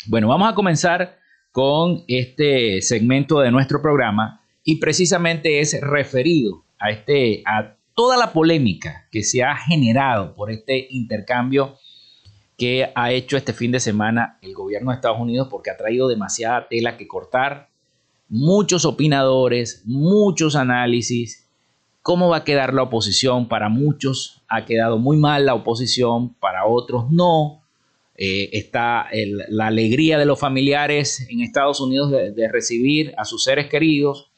Bueno, 0.09 0.29
vamos 0.29 0.53
a 0.53 0.55
comenzar 0.55 1.17
con 1.51 2.05
este 2.07 2.83
segmento 2.83 3.41
de 3.41 3.51
nuestro 3.51 3.81
programa 3.81 4.43
y 4.63 4.77
precisamente 4.77 5.61
es 5.61 5.81
referido 5.81 6.67
a, 6.79 6.91
este, 6.91 7.43
a 7.47 7.79
toda 7.95 8.19
la 8.19 8.35
polémica 8.35 9.09
que 9.11 9.23
se 9.23 9.43
ha 9.43 9.57
generado 9.57 10.35
por 10.35 10.51
este 10.51 10.87
intercambio 10.91 11.79
que 12.57 12.91
ha 12.95 13.13
hecho 13.13 13.37
este 13.37 13.53
fin 13.53 13.73
de 13.73 13.81
semana 13.81 14.39
el 14.43 14.55
gobierno 14.55 14.91
de 14.91 14.97
Estados 14.97 15.21
Unidos 15.21 15.49
porque 15.51 15.71
ha 15.71 15.77
traído 15.77 16.09
demasiada 16.09 16.69
tela 16.69 16.97
que 16.97 17.07
cortar, 17.07 17.69
muchos 18.29 18.85
opinadores, 18.85 19.83
muchos 19.85 20.57
análisis, 20.57 21.49
cómo 22.03 22.29
va 22.29 22.39
a 22.39 22.45
quedar 22.45 22.73
la 22.73 22.83
oposición, 22.83 23.49
para 23.49 23.69
muchos 23.69 24.43
ha 24.49 24.65
quedado 24.65 24.99
muy 24.99 25.17
mal 25.17 25.47
la 25.47 25.55
oposición, 25.55 26.35
para 26.35 26.67
otros 26.67 27.11
no, 27.11 27.63
eh, 28.19 28.49
está 28.53 29.09
la 29.49 29.67
alegría 29.67 30.19
de 30.19 30.25
los 30.25 30.41
familiares 30.41 31.27
en 31.29 31.41
Estados 31.41 31.81
Unidos 31.81 32.11
de, 32.11 32.49
recibir 32.49 33.13
a 33.19 33.25
sus 33.27 33.45
seres 33.45 33.67
queridos. 33.67 34.31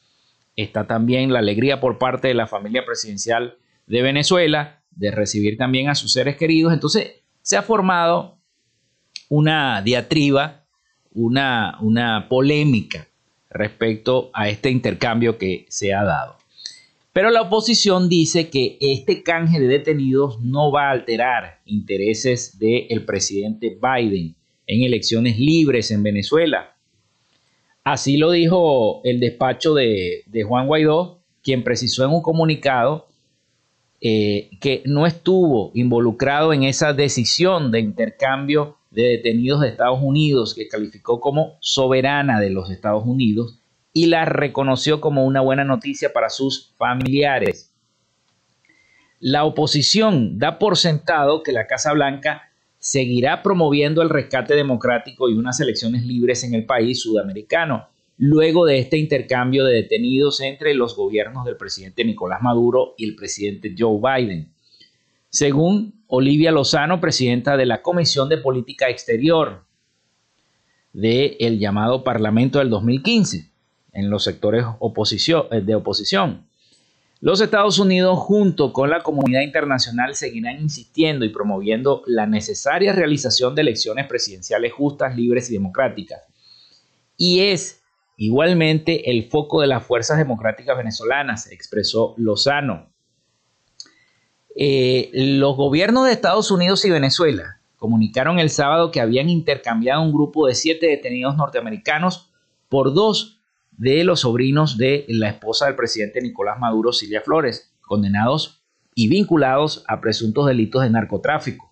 Está 0.57 0.85
también 0.85 1.31
la 1.31 1.39
alegría 1.39 1.79
por 1.79 1.97
parte 1.97 2.27
de 2.27 2.33
la 2.33 2.47
familia 2.47 2.83
presidencial 2.85 3.57
de 3.87 4.01
Venezuela 4.01 4.81
de 4.91 5.11
recibir 5.11 5.57
también 5.57 5.87
a 5.87 5.95
sus 5.95 6.11
seres 6.11 6.35
queridos. 6.35 6.73
Entonces 6.73 7.18
se 7.49 7.57
ha 7.57 7.63
formado 7.63 8.37
una 9.27 9.81
diatriba, 9.81 10.67
una, 11.15 11.79
una 11.81 12.27
polémica 12.29 13.07
respecto 13.49 14.29
a 14.33 14.49
este 14.49 14.69
intercambio 14.69 15.39
que 15.39 15.65
se 15.67 15.91
ha 15.91 16.03
dado. 16.03 16.35
Pero 17.11 17.31
la 17.31 17.41
oposición 17.41 18.07
dice 18.07 18.51
que 18.51 18.77
este 18.79 19.23
canje 19.23 19.59
de 19.59 19.65
detenidos 19.65 20.39
no 20.41 20.71
va 20.71 20.89
a 20.89 20.91
alterar 20.91 21.61
intereses 21.65 22.59
del 22.59 23.03
presidente 23.03 23.75
Biden 23.81 24.35
en 24.67 24.83
elecciones 24.83 25.39
libres 25.39 25.89
en 25.89 26.03
Venezuela. 26.03 26.75
Así 27.83 28.17
lo 28.17 28.29
dijo 28.29 29.01
el 29.03 29.19
despacho 29.19 29.73
de, 29.73 30.23
Juan 30.47 30.67
Guaidó, 30.67 31.23
quien 31.41 31.63
precisó 31.63 32.05
en 32.05 32.11
un 32.11 32.21
comunicado 32.21 33.07
eh, 34.01 34.49
que 34.61 34.81
no 34.85 35.05
estuvo 35.05 35.71
involucrado 35.73 36.53
en 36.53 36.63
esa 36.63 36.93
decisión 36.93 37.71
de 37.71 37.81
intercambio 37.81 38.77
de 38.91 39.03
detenidos 39.03 39.61
de 39.61 39.69
Estados 39.69 39.99
Unidos, 40.01 40.55
que 40.55 40.67
calificó 40.67 41.19
como 41.19 41.57
soberana 41.59 42.39
de 42.39 42.49
los 42.49 42.69
Estados 42.69 43.03
Unidos, 43.05 43.59
y 43.93 44.07
la 44.07 44.25
reconoció 44.25 45.01
como 45.01 45.25
una 45.25 45.41
buena 45.41 45.63
noticia 45.63 46.13
para 46.13 46.29
sus 46.29 46.73
familiares. 46.77 47.73
La 49.19 49.43
oposición 49.43 50.39
da 50.39 50.59
por 50.59 50.77
sentado 50.77 51.43
que 51.43 51.51
la 51.51 51.67
Casa 51.67 51.91
Blanca 51.91 52.49
seguirá 52.77 53.43
promoviendo 53.43 54.01
el 54.01 54.09
rescate 54.09 54.55
democrático 54.55 55.29
y 55.29 55.33
unas 55.33 55.59
elecciones 55.59 56.05
libres 56.05 56.43
en 56.45 56.53
el 56.53 56.65
país 56.65 57.01
sudamericano, 57.01 57.89
luego 58.19 58.65
de 58.65 58.79
este 58.79 58.97
intercambio 58.97 59.63
de 59.63 59.75
detenidos 59.75 60.41
entre 60.41 60.73
los 60.73 60.95
gobiernos 60.95 61.45
del 61.45 61.55
presidente 61.55 62.03
Nicolás 62.03 62.41
Maduro 62.41 62.93
y 62.97 63.05
el 63.05 63.15
presidente 63.15 63.73
Joe 63.77 63.97
Biden. 63.97 64.51
Según 65.29 66.03
Olivia 66.07 66.51
Lozano, 66.51 66.99
presidenta 66.99 67.55
de 67.55 67.65
la 67.65 67.81
Comisión 67.81 68.27
de 68.27 68.37
Política 68.37 68.89
Exterior 68.89 69.63
del 70.91 71.59
llamado 71.59 72.03
Parlamento 72.03 72.59
del 72.59 72.69
2015, 72.69 73.49
en 73.93 74.09
los 74.09 74.25
sectores 74.25 74.65
eh, 74.65 75.61
de 75.61 75.75
oposición. 75.75 76.45
Los 77.21 77.39
Estados 77.39 77.79
Unidos 77.79 78.19
junto 78.19 78.73
con 78.73 78.89
la 78.89 79.01
comunidad 79.01 79.41
internacional 79.41 80.15
seguirán 80.15 80.61
insistiendo 80.61 81.23
y 81.23 81.29
promoviendo 81.29 82.03
la 82.05 82.25
necesaria 82.25 82.91
realización 82.91 83.55
de 83.55 83.61
elecciones 83.61 84.07
presidenciales 84.07 84.73
justas, 84.73 85.15
libres 85.15 85.49
y 85.49 85.53
democráticas. 85.53 86.21
Y 87.15 87.41
es 87.41 87.78
igualmente 88.19 89.09
el 89.11 89.29
foco 89.29 89.61
de 89.61 89.67
las 89.67 89.85
fuerzas 89.85 90.17
democráticas 90.17 90.77
venezolanas, 90.77 91.49
expresó 91.51 92.15
Lozano. 92.17 92.89
Eh, 94.55 95.09
los 95.13 95.55
gobiernos 95.55 96.05
de 96.05 96.11
Estados 96.11 96.51
Unidos 96.51 96.83
y 96.83 96.89
Venezuela 96.89 97.61
comunicaron 97.77 98.37
el 98.39 98.49
sábado 98.49 98.91
que 98.91 98.99
habían 98.99 99.29
intercambiado 99.29 100.01
un 100.01 100.11
grupo 100.11 100.47
de 100.47 100.55
siete 100.55 100.87
detenidos 100.87 101.37
norteamericanos 101.37 102.29
por 102.67 102.93
dos 102.93 103.39
de 103.71 104.03
los 104.03 104.19
sobrinos 104.19 104.77
de 104.77 105.05
la 105.07 105.29
esposa 105.29 105.67
del 105.67 105.77
presidente 105.77 106.21
Nicolás 106.21 106.59
Maduro, 106.59 106.91
Silvia 106.91 107.21
Flores, 107.21 107.73
condenados 107.79 108.61
y 108.95 109.07
vinculados 109.07 109.85
a 109.87 110.01
presuntos 110.01 110.45
delitos 110.45 110.83
de 110.83 110.89
narcotráfico. 110.89 111.68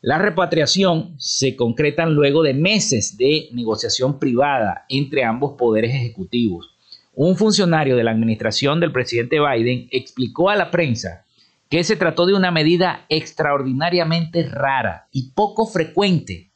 La 0.00 0.18
repatriación 0.18 1.14
se 1.18 1.56
concretan 1.56 2.14
luego 2.14 2.42
de 2.42 2.54
meses 2.54 3.16
de 3.16 3.48
negociación 3.52 4.18
privada 4.18 4.84
entre 4.88 5.24
ambos 5.24 5.54
poderes 5.58 5.94
ejecutivos. 5.94 6.70
Un 7.14 7.36
funcionario 7.36 7.96
de 7.96 8.04
la 8.04 8.12
administración 8.12 8.78
del 8.78 8.92
presidente 8.92 9.38
Biden 9.40 9.88
explicó 9.90 10.50
a 10.50 10.56
la 10.56 10.70
prensa 10.70 11.24
que 11.68 11.84
se 11.84 11.96
trató 11.96 12.26
de 12.26 12.34
una 12.34 12.50
medida 12.50 13.04
extraordinariamente 13.08 14.48
rara 14.48 15.08
y 15.12 15.30
poco 15.30 15.66
frecuente 15.66 16.50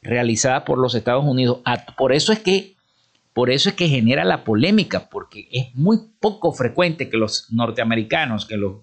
realizada 0.00 0.64
por 0.64 0.78
los 0.78 0.94
Estados 0.94 1.24
Unidos. 1.24 1.58
Por 1.96 2.12
eso 2.12 2.32
es 2.32 2.38
que 2.38 2.76
por 3.36 3.50
eso 3.50 3.68
es 3.68 3.74
que 3.74 3.88
genera 3.88 4.24
la 4.24 4.44
polémica, 4.44 5.10
porque 5.10 5.46
es 5.52 5.74
muy 5.74 5.98
poco 6.20 6.52
frecuente 6.52 7.10
que 7.10 7.18
los 7.18 7.52
norteamericanos, 7.52 8.46
que 8.46 8.56
los, 8.56 8.76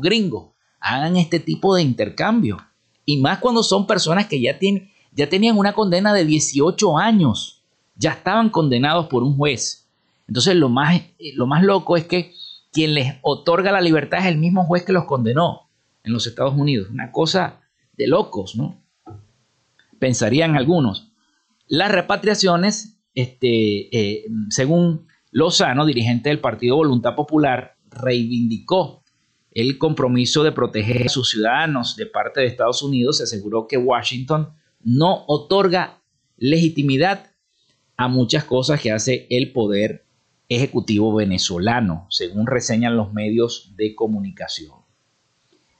gringos 0.00 0.54
hagan 0.80 1.18
este 1.18 1.38
tipo 1.38 1.74
de 1.74 1.82
intercambio. 1.82 2.56
Y 3.10 3.16
más 3.16 3.38
cuando 3.38 3.64
son 3.64 3.88
personas 3.88 4.28
que 4.28 4.40
ya, 4.40 4.56
ya 5.10 5.28
tenían 5.28 5.58
una 5.58 5.72
condena 5.72 6.14
de 6.14 6.24
18 6.24 6.96
años, 6.96 7.64
ya 7.96 8.12
estaban 8.12 8.50
condenados 8.50 9.08
por 9.08 9.24
un 9.24 9.36
juez. 9.36 9.88
Entonces 10.28 10.54
lo 10.54 10.68
más, 10.68 11.02
lo 11.34 11.48
más 11.48 11.64
loco 11.64 11.96
es 11.96 12.04
que 12.04 12.32
quien 12.70 12.94
les 12.94 13.16
otorga 13.22 13.72
la 13.72 13.80
libertad 13.80 14.20
es 14.20 14.26
el 14.26 14.38
mismo 14.38 14.64
juez 14.64 14.84
que 14.84 14.92
los 14.92 15.06
condenó 15.06 15.68
en 16.04 16.12
los 16.12 16.28
Estados 16.28 16.54
Unidos. 16.56 16.88
Una 16.88 17.10
cosa 17.10 17.62
de 17.94 18.06
locos, 18.06 18.54
¿no? 18.54 18.80
Pensarían 19.98 20.56
algunos. 20.56 21.10
Las 21.66 21.90
repatriaciones 21.90 23.00
este, 23.16 23.96
eh, 23.96 24.26
según 24.50 25.08
Lozano, 25.32 25.84
dirigente 25.84 26.28
del 26.28 26.38
Partido 26.38 26.76
Voluntad 26.76 27.16
Popular, 27.16 27.74
reivindicó 27.90 28.99
el 29.52 29.78
compromiso 29.78 30.42
de 30.42 30.52
proteger 30.52 31.06
a 31.06 31.08
sus 31.08 31.30
ciudadanos 31.30 31.96
de 31.96 32.06
parte 32.06 32.40
de 32.40 32.46
Estados 32.46 32.82
Unidos. 32.82 33.18
Se 33.18 33.24
aseguró 33.24 33.66
que 33.66 33.76
Washington 33.76 34.50
no 34.82 35.24
otorga 35.26 36.02
legitimidad 36.36 37.30
a 37.96 38.08
muchas 38.08 38.44
cosas 38.44 38.80
que 38.80 38.92
hace 38.92 39.26
el 39.30 39.52
poder 39.52 40.04
ejecutivo 40.48 41.14
venezolano, 41.14 42.06
según 42.10 42.46
reseñan 42.46 42.96
los 42.96 43.12
medios 43.12 43.74
de 43.76 43.94
comunicación. 43.94 44.80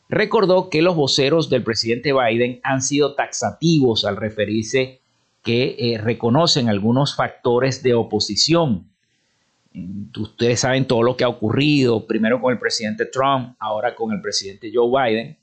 Recordó 0.09 0.71
que 0.71 0.83
los 0.83 0.97
voceros 0.97 1.51
del 1.51 1.63
presidente 1.63 2.13
Biden 2.13 2.61
han 2.63 2.83
sido 2.83 3.15
taxativos 3.15 4.05
al 4.05 4.17
referirse 4.17 5.01
que 5.43 5.77
eh, 5.79 5.99
reconocen 5.99 6.69
algunos 6.69 7.15
factores 7.15 7.83
de 7.83 7.95
oposición. 7.95 8.90
Ustedes 9.73 10.61
saben 10.61 10.87
todo 10.87 11.03
lo 11.03 11.17
que 11.17 11.25
ha 11.25 11.29
ocurrido, 11.29 12.07
primero 12.07 12.41
con 12.41 12.53
el 12.53 12.59
presidente 12.59 13.07
Trump, 13.07 13.55
ahora 13.61 13.95
con 13.95 14.13
el 14.13 14.21
presidente 14.21 14.71
Joe 14.75 14.91
Biden, 14.91 15.39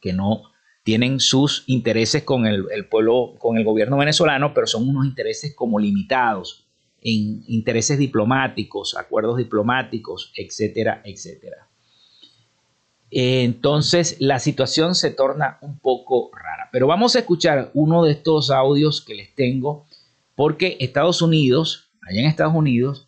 que 0.00 0.12
no 0.12 0.42
tienen 0.82 1.20
sus 1.20 1.64
intereses 1.66 2.22
con 2.22 2.46
el, 2.46 2.66
pueblo, 2.90 3.34
con 3.38 3.58
el 3.58 3.64
gobierno 3.64 3.98
venezolano, 3.98 4.54
pero 4.54 4.66
son 4.66 4.88
unos 4.88 5.06
intereses 5.06 5.54
como 5.54 5.78
limitados, 5.78 6.66
en 7.00 7.44
intereses 7.46 7.98
diplomáticos, 7.98 8.96
acuerdos 8.96 9.36
diplomáticos, 9.36 10.32
etcétera, 10.34 11.02
etcétera. 11.04 11.68
Entonces 13.10 14.16
la 14.18 14.38
situación 14.38 14.94
se 14.94 15.10
torna 15.10 15.58
un 15.60 15.78
poco 15.78 16.30
rara. 16.34 16.68
Pero 16.72 16.86
vamos 16.86 17.16
a 17.16 17.20
escuchar 17.20 17.70
uno 17.74 18.04
de 18.04 18.12
estos 18.12 18.50
audios 18.50 19.00
que 19.00 19.14
les 19.14 19.34
tengo 19.34 19.86
porque 20.34 20.76
Estados 20.80 21.22
Unidos, 21.22 21.90
allá 22.02 22.20
en 22.20 22.26
Estados 22.26 22.54
Unidos, 22.54 23.07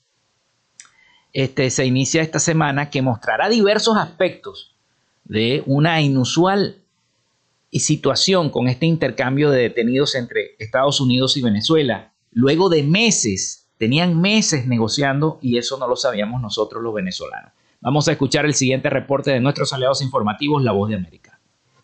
este, 1.33 1.71
se 1.71 1.87
inicia 1.87 2.23
esta 2.23 2.39
semana 2.39 2.91
que 2.91 3.03
mostrará 3.03 3.49
diversos 3.49 3.97
aspectos 3.97 4.75
de 5.25 5.63
una 5.67 6.01
inusual 6.01 6.77
situación 7.73 8.51
con 8.51 8.69
este 8.69 8.87
intercambio 8.87 9.51
de 9.51 9.63
detenidos 9.63 10.15
entre 10.17 10.57
Estados 10.59 11.01
Unidos 11.01 11.37
y 11.37 11.43
Venezuela, 11.43 12.13
luego 12.33 12.69
de 12.69 12.83
meses 12.83 13.69
tenían 13.79 14.21
meses 14.21 14.67
negociando 14.67 15.39
y 15.41 15.57
eso 15.57 15.79
no 15.79 15.87
lo 15.87 15.97
sabíamos 15.97 16.43
nosotros 16.43 16.83
los 16.83 16.93
venezolanos. 16.93 17.53
Vamos 17.81 18.09
a 18.09 18.13
escuchar 18.13 18.45
el 18.45 18.55
siguiente 18.55 18.91
reporte 18.91 19.31
de 19.31 19.41
nuestros 19.41 19.73
aliados 19.73 20.03
informativos, 20.03 20.63
La 20.63 20.73
Voz 20.73 20.91
de 20.91 20.97
América. 20.97 21.30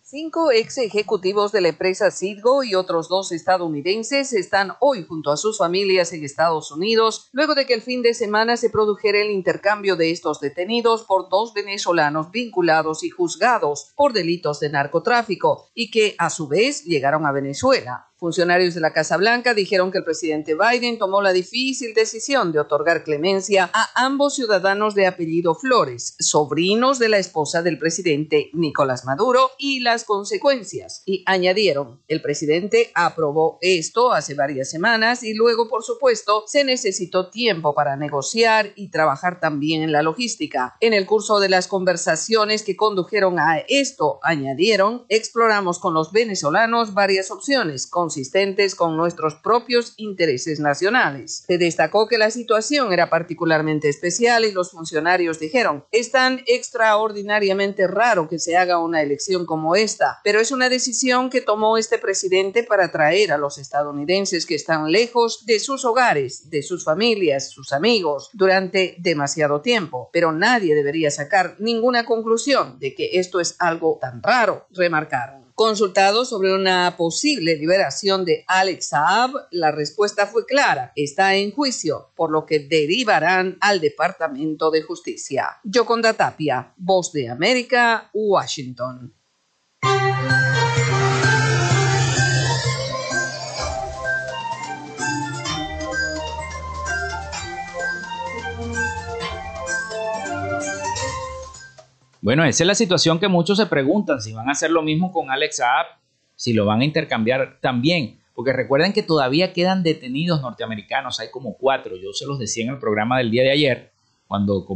Cinco 0.08 0.52
ex 0.52 0.78
ejecutivos 0.78 1.50
de 1.50 1.60
la 1.60 1.70
empresa 1.70 2.12
Citgo 2.12 2.62
y 2.62 2.76
otros 2.76 3.08
dos 3.08 3.32
estadounidenses 3.32 4.32
están 4.32 4.74
hoy 4.78 5.04
junto 5.04 5.32
a 5.32 5.36
sus 5.36 5.58
familias 5.58 6.12
en 6.12 6.22
Estados 6.22 6.70
Unidos, 6.70 7.28
luego 7.32 7.56
de 7.56 7.66
que 7.66 7.74
el 7.74 7.82
fin 7.82 8.02
de 8.02 8.14
semana 8.14 8.56
se 8.56 8.70
produjera 8.70 9.18
el 9.18 9.32
intercambio 9.32 9.96
de 9.96 10.12
estos 10.12 10.38
detenidos 10.38 11.02
por 11.02 11.28
dos 11.28 11.54
venezolanos 11.54 12.30
vinculados 12.30 13.02
y 13.02 13.10
juzgados 13.10 13.90
por 13.96 14.12
delitos 14.12 14.60
de 14.60 14.70
narcotráfico 14.70 15.70
y 15.74 15.90
que 15.90 16.14
a 16.18 16.30
su 16.30 16.46
vez 16.46 16.84
llegaron 16.84 17.26
a 17.26 17.32
Venezuela. 17.32 18.06
Funcionarios 18.18 18.74
de 18.74 18.81
la 18.81 18.94
Casa 18.94 19.18
Blanca 19.18 19.52
dijeron 19.52 19.90
que 19.92 19.98
el 19.98 20.05
presidente 20.05 20.55
Biden 20.55 20.96
tomó 20.96 21.20
la 21.20 21.35
difícil 21.35 21.92
decisión 21.92 22.50
de 22.50 22.59
otorgar 22.59 23.05
clemencia 23.05 23.68
a 23.74 23.90
ambos 23.94 24.37
ciudadanos 24.37 24.94
de 24.94 25.07
apellido 25.07 25.55
Flores, 25.55 26.16
sobrinos 26.18 26.98
de 26.98 27.11
la 27.11 27.18
esposa 27.18 27.62
del 27.62 27.79
presidente 27.79 28.48
Nicolás 28.55 29.05
Maduro, 29.05 29.50
y 29.59 29.81
las 29.81 30.05
consecuencias. 30.05 31.02
Y 31.05 31.24
añadieron, 31.26 32.00
el 32.09 32.22
presidente 32.22 32.90
aprobó 32.94 33.59
esto 33.61 34.14
hace 34.14 34.33
varias 34.33 34.70
semanas 34.70 35.22
y 35.22 35.35
luego, 35.35 35.68
por 35.68 35.83
supuesto, 35.83 36.44
se 36.46 36.64
necesitó 36.64 37.29
tiempo 37.29 37.74
para 37.74 37.96
negociar 37.96 38.72
y 38.76 38.88
trabajar 38.90 39.40
también 39.40 39.83
en 39.83 39.92
la 39.92 40.00
logística. 40.00 40.79
En 40.81 40.94
el 40.94 41.05
curso 41.05 41.38
de 41.38 41.50
las 41.50 41.68
conversaciones 41.68 42.62
que 42.62 42.76
condujeron 42.76 43.38
a 43.38 43.59
esto, 43.68 44.20
añadieron, 44.22 45.05
exploramos 45.11 45.79
con 45.79 45.92
los 45.92 46.12
venezolanos 46.12 46.94
varias 46.94 47.31
opciones 47.31 47.87
consistentes 48.06 48.76
con 48.76 48.96
nuestros 48.96 49.34
propios 49.34 49.94
intereses 49.96 50.60
nacionales. 50.60 51.42
Se 51.44 51.58
destacó 51.58 52.06
que 52.06 52.18
la 52.18 52.30
situación 52.30 52.92
era 52.92 53.10
particularmente 53.10 53.88
especial 53.88 54.44
y 54.44 54.52
los 54.52 54.70
funcionarios 54.70 55.40
dijeron, 55.40 55.84
es 55.90 56.12
tan 56.12 56.40
extraordinariamente 56.46 57.88
raro 57.88 58.28
que 58.28 58.38
se 58.38 58.56
haga 58.56 58.78
una 58.78 59.02
elección 59.02 59.44
como 59.44 59.74
esta, 59.74 60.20
pero 60.22 60.38
es 60.38 60.52
una 60.52 60.68
decisión 60.68 61.30
que 61.30 61.40
tomó 61.40 61.78
este 61.78 61.98
presidente 61.98 62.62
para 62.62 62.92
traer 62.92 63.32
a 63.32 63.38
los 63.38 63.58
estadounidenses 63.58 64.46
que 64.46 64.54
están 64.54 64.92
lejos 64.92 65.44
de 65.44 65.58
sus 65.58 65.84
hogares, 65.84 66.48
de 66.48 66.62
sus 66.62 66.84
familias, 66.84 67.50
sus 67.50 67.72
amigos, 67.72 68.30
durante 68.34 68.94
demasiado 68.98 69.62
tiempo. 69.62 70.10
Pero 70.12 70.30
nadie 70.30 70.76
debería 70.76 71.10
sacar 71.10 71.56
ninguna 71.58 72.04
conclusión 72.04 72.78
de 72.78 72.94
que 72.94 73.18
esto 73.18 73.40
es 73.40 73.56
algo 73.58 73.98
tan 74.00 74.22
raro, 74.22 74.68
remarcaron. 74.70 75.45
Consultado 75.56 76.26
sobre 76.26 76.52
una 76.52 76.98
posible 76.98 77.56
liberación 77.56 78.26
de 78.26 78.44
Alex 78.46 78.88
Saab, 78.88 79.30
la 79.52 79.70
respuesta 79.70 80.26
fue 80.26 80.44
clara, 80.44 80.92
está 80.96 81.34
en 81.34 81.50
juicio, 81.50 82.10
por 82.14 82.30
lo 82.30 82.44
que 82.44 82.58
derivarán 82.58 83.56
al 83.62 83.80
Departamento 83.80 84.70
de 84.70 84.82
Justicia. 84.82 85.56
Yoconda 85.64 86.12
Tapia, 86.12 86.74
Voz 86.76 87.10
de 87.10 87.30
América, 87.30 88.10
Washington. 88.12 89.14
Bueno, 102.26 102.44
esa 102.44 102.64
es 102.64 102.66
la 102.66 102.74
situación 102.74 103.20
que 103.20 103.28
muchos 103.28 103.56
se 103.56 103.66
preguntan, 103.66 104.20
si 104.20 104.32
van 104.32 104.48
a 104.48 104.50
hacer 104.50 104.72
lo 104.72 104.82
mismo 104.82 105.12
con 105.12 105.30
Alex 105.30 105.58
Saab, 105.58 105.86
si 106.34 106.54
lo 106.54 106.66
van 106.66 106.80
a 106.80 106.84
intercambiar 106.84 107.60
también, 107.60 108.18
porque 108.34 108.52
recuerden 108.52 108.92
que 108.92 109.04
todavía 109.04 109.52
quedan 109.52 109.84
detenidos 109.84 110.42
norteamericanos, 110.42 111.20
hay 111.20 111.30
como 111.30 111.56
cuatro, 111.56 111.94
yo 111.94 112.12
se 112.12 112.26
los 112.26 112.40
decía 112.40 112.64
en 112.64 112.70
el 112.70 112.80
programa 112.80 113.18
del 113.18 113.30
día 113.30 113.44
de 113.44 113.52
ayer, 113.52 113.92
cuando 114.26 114.66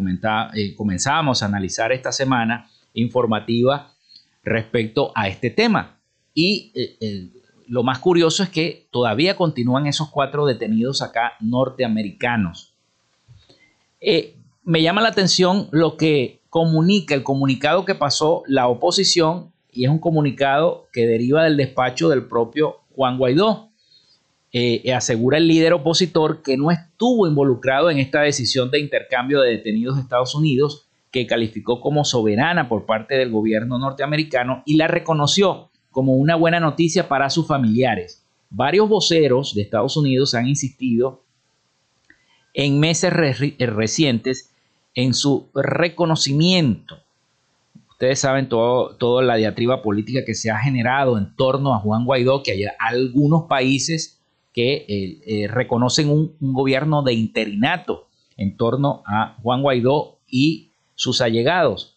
eh, 0.54 0.76
comenzábamos 0.76 1.42
a 1.42 1.46
analizar 1.46 1.90
esta 1.90 2.12
semana 2.12 2.70
informativa 2.94 3.94
respecto 4.44 5.10
a 5.16 5.26
este 5.26 5.50
tema. 5.50 5.98
Y 6.32 6.70
eh, 6.76 6.96
eh, 7.00 7.30
lo 7.66 7.82
más 7.82 7.98
curioso 7.98 8.44
es 8.44 8.48
que 8.50 8.86
todavía 8.92 9.34
continúan 9.34 9.88
esos 9.88 10.08
cuatro 10.08 10.46
detenidos 10.46 11.02
acá 11.02 11.32
norteamericanos. 11.40 12.74
me 14.62 14.82
llama 14.82 15.00
la 15.00 15.08
atención 15.08 15.66
lo 15.72 15.96
que 15.96 16.39
comunica 16.50 17.14
el 17.14 17.22
comunicado 17.22 17.84
que 17.84 17.94
pasó 17.94 18.42
la 18.46 18.66
oposición 18.66 19.52
y 19.72 19.84
es 19.84 19.90
un 19.90 20.00
comunicado 20.00 20.88
que 20.92 21.06
deriva 21.06 21.44
del 21.44 21.56
despacho 21.56 22.08
del 22.08 22.26
propio 22.26 22.80
Juan 22.94 23.18
Guaidó. 23.18 23.68
Eh, 24.52 24.92
asegura 24.92 25.38
el 25.38 25.46
líder 25.46 25.72
opositor 25.72 26.42
que 26.42 26.56
no 26.56 26.72
estuvo 26.72 27.28
involucrado 27.28 27.88
en 27.88 27.98
esta 27.98 28.22
decisión 28.22 28.68
de 28.72 28.80
intercambio 28.80 29.40
de 29.40 29.50
detenidos 29.50 29.94
de 29.94 30.02
Estados 30.02 30.34
Unidos, 30.34 30.88
que 31.12 31.26
calificó 31.28 31.80
como 31.80 32.04
soberana 32.04 32.68
por 32.68 32.84
parte 32.84 33.14
del 33.14 33.30
gobierno 33.30 33.78
norteamericano 33.78 34.64
y 34.66 34.76
la 34.76 34.88
reconoció 34.88 35.70
como 35.92 36.14
una 36.14 36.34
buena 36.34 36.58
noticia 36.58 37.08
para 37.08 37.30
sus 37.30 37.46
familiares. 37.46 38.24
Varios 38.50 38.88
voceros 38.88 39.54
de 39.54 39.62
Estados 39.62 39.96
Unidos 39.96 40.34
han 40.34 40.48
insistido 40.48 41.22
en 42.54 42.80
meses 42.80 43.12
recientes 43.12 44.50
en 44.94 45.14
su 45.14 45.50
reconocimiento. 45.54 46.98
Ustedes 47.90 48.20
saben 48.20 48.48
todo, 48.48 48.96
toda 48.96 49.22
la 49.22 49.36
diatriba 49.36 49.82
política 49.82 50.24
que 50.24 50.34
se 50.34 50.50
ha 50.50 50.58
generado 50.58 51.18
en 51.18 51.34
torno 51.36 51.74
a 51.74 51.80
Juan 51.80 52.04
Guaidó, 52.04 52.42
que 52.42 52.52
hay 52.52 52.64
algunos 52.78 53.44
países 53.44 54.20
que 54.52 54.86
eh, 54.88 55.20
eh, 55.26 55.48
reconocen 55.48 56.08
un, 56.08 56.34
un 56.40 56.52
gobierno 56.52 57.02
de 57.02 57.12
interinato 57.12 58.08
en 58.36 58.56
torno 58.56 59.02
a 59.06 59.36
Juan 59.42 59.62
Guaidó 59.62 60.18
y 60.26 60.72
sus 60.94 61.20
allegados. 61.20 61.96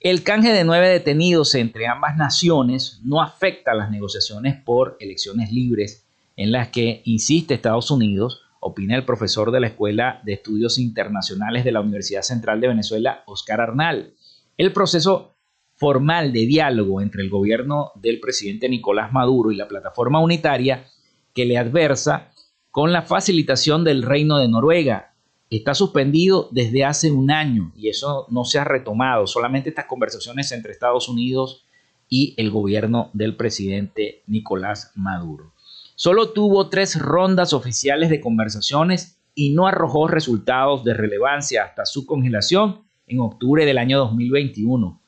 El 0.00 0.22
canje 0.22 0.52
de 0.52 0.64
nueve 0.64 0.88
detenidos 0.88 1.54
entre 1.54 1.86
ambas 1.86 2.16
naciones 2.16 3.00
no 3.04 3.22
afecta 3.22 3.72
a 3.72 3.74
las 3.74 3.90
negociaciones 3.90 4.60
por 4.62 4.96
elecciones 5.00 5.50
libres 5.50 6.04
en 6.36 6.52
las 6.52 6.68
que 6.68 7.00
insiste 7.04 7.54
Estados 7.54 7.90
Unidos 7.90 8.43
opina 8.64 8.96
el 8.96 9.04
profesor 9.04 9.50
de 9.50 9.60
la 9.60 9.66
Escuela 9.66 10.22
de 10.24 10.32
Estudios 10.32 10.78
Internacionales 10.78 11.64
de 11.64 11.72
la 11.72 11.82
Universidad 11.82 12.22
Central 12.22 12.62
de 12.62 12.68
Venezuela, 12.68 13.22
Oscar 13.26 13.60
Arnal. 13.60 14.14
El 14.56 14.72
proceso 14.72 15.36
formal 15.76 16.32
de 16.32 16.46
diálogo 16.46 17.02
entre 17.02 17.22
el 17.22 17.28
gobierno 17.28 17.92
del 17.96 18.20
presidente 18.20 18.70
Nicolás 18.70 19.12
Maduro 19.12 19.52
y 19.52 19.56
la 19.56 19.68
plataforma 19.68 20.20
unitaria 20.20 20.86
que 21.34 21.44
le 21.44 21.58
adversa 21.58 22.30
con 22.70 22.90
la 22.90 23.02
facilitación 23.02 23.84
del 23.84 24.02
Reino 24.02 24.38
de 24.38 24.48
Noruega. 24.48 25.14
Está 25.50 25.74
suspendido 25.74 26.48
desde 26.50 26.84
hace 26.84 27.12
un 27.12 27.30
año 27.30 27.70
y 27.76 27.90
eso 27.90 28.26
no 28.30 28.44
se 28.44 28.58
ha 28.58 28.64
retomado, 28.64 29.26
solamente 29.26 29.68
estas 29.68 29.84
conversaciones 29.84 30.50
entre 30.52 30.72
Estados 30.72 31.08
Unidos 31.08 31.66
y 32.08 32.32
el 32.38 32.50
gobierno 32.50 33.10
del 33.12 33.36
presidente 33.36 34.22
Nicolás 34.26 34.92
Maduro. 34.94 35.53
Solo 35.96 36.32
tuvo 36.32 36.68
tres 36.70 36.98
rondas 36.98 37.52
oficiales 37.52 38.10
de 38.10 38.20
conversaciones 38.20 39.20
y 39.32 39.50
no 39.50 39.68
arrojó 39.68 40.08
resultados 40.08 40.82
de 40.82 40.92
relevancia 40.92 41.64
hasta 41.64 41.86
su 41.86 42.04
congelación 42.04 42.82
en 43.06 43.20
octubre 43.20 43.64
del 43.64 43.78
año 43.78 43.98
2021, 43.98 45.00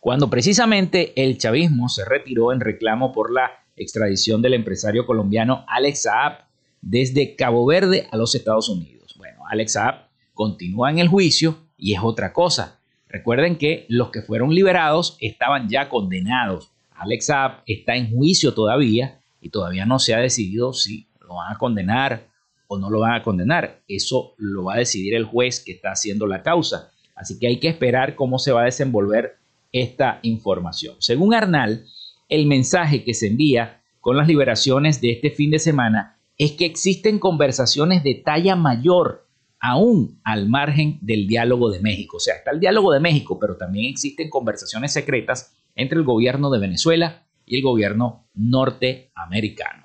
cuando 0.00 0.28
precisamente 0.28 1.12
el 1.16 1.38
chavismo 1.38 1.88
se 1.88 2.04
retiró 2.04 2.52
en 2.52 2.60
reclamo 2.60 3.12
por 3.12 3.32
la 3.32 3.50
extradición 3.74 4.42
del 4.42 4.54
empresario 4.54 5.06
colombiano 5.06 5.64
Alex 5.66 6.02
Saab 6.02 6.44
desde 6.82 7.34
Cabo 7.34 7.64
Verde 7.64 8.06
a 8.10 8.18
los 8.18 8.34
Estados 8.34 8.68
Unidos. 8.68 9.14
Bueno, 9.16 9.44
Alex 9.48 9.72
Saab 9.72 10.08
continúa 10.34 10.90
en 10.90 10.98
el 10.98 11.08
juicio 11.08 11.56
y 11.78 11.94
es 11.94 12.00
otra 12.02 12.34
cosa. 12.34 12.80
Recuerden 13.08 13.56
que 13.56 13.86
los 13.88 14.10
que 14.10 14.20
fueron 14.20 14.54
liberados 14.54 15.16
estaban 15.20 15.70
ya 15.70 15.88
condenados. 15.88 16.70
Alex 16.94 17.26
Saab 17.26 17.62
está 17.66 17.96
en 17.96 18.14
juicio 18.14 18.52
todavía 18.52 19.20
y 19.46 19.48
todavía 19.48 19.86
no 19.86 20.00
se 20.00 20.12
ha 20.12 20.18
decidido 20.18 20.72
si 20.72 21.06
lo 21.20 21.36
van 21.36 21.54
a 21.54 21.58
condenar 21.58 22.26
o 22.66 22.78
no 22.78 22.90
lo 22.90 22.98
van 22.98 23.14
a 23.14 23.22
condenar. 23.22 23.80
Eso 23.86 24.34
lo 24.38 24.64
va 24.64 24.74
a 24.74 24.78
decidir 24.78 25.14
el 25.14 25.24
juez 25.24 25.62
que 25.64 25.70
está 25.70 25.92
haciendo 25.92 26.26
la 26.26 26.42
causa. 26.42 26.90
Así 27.14 27.38
que 27.38 27.46
hay 27.46 27.60
que 27.60 27.68
esperar 27.68 28.16
cómo 28.16 28.40
se 28.40 28.50
va 28.50 28.62
a 28.62 28.64
desenvolver 28.64 29.36
esta 29.70 30.18
información. 30.22 30.96
Según 30.98 31.32
Arnal, 31.32 31.86
el 32.28 32.46
mensaje 32.46 33.04
que 33.04 33.14
se 33.14 33.28
envía 33.28 33.82
con 34.00 34.16
las 34.16 34.26
liberaciones 34.26 35.00
de 35.00 35.12
este 35.12 35.30
fin 35.30 35.52
de 35.52 35.60
semana 35.60 36.18
es 36.38 36.52
que 36.52 36.66
existen 36.66 37.20
conversaciones 37.20 38.02
de 38.02 38.14
talla 38.16 38.56
mayor 38.56 39.28
aún 39.60 40.18
al 40.24 40.48
margen 40.48 40.98
del 41.02 41.28
diálogo 41.28 41.70
de 41.70 41.78
México. 41.78 42.16
O 42.16 42.20
sea, 42.20 42.34
está 42.34 42.50
el 42.50 42.58
diálogo 42.58 42.92
de 42.92 42.98
México, 42.98 43.38
pero 43.38 43.56
también 43.56 43.86
existen 43.86 44.28
conversaciones 44.28 44.92
secretas 44.92 45.54
entre 45.76 45.98
el 45.98 46.04
gobierno 46.04 46.50
de 46.50 46.58
Venezuela 46.58 47.25
y 47.46 47.56
el 47.56 47.62
gobierno 47.62 48.26
norteamericano. 48.34 49.84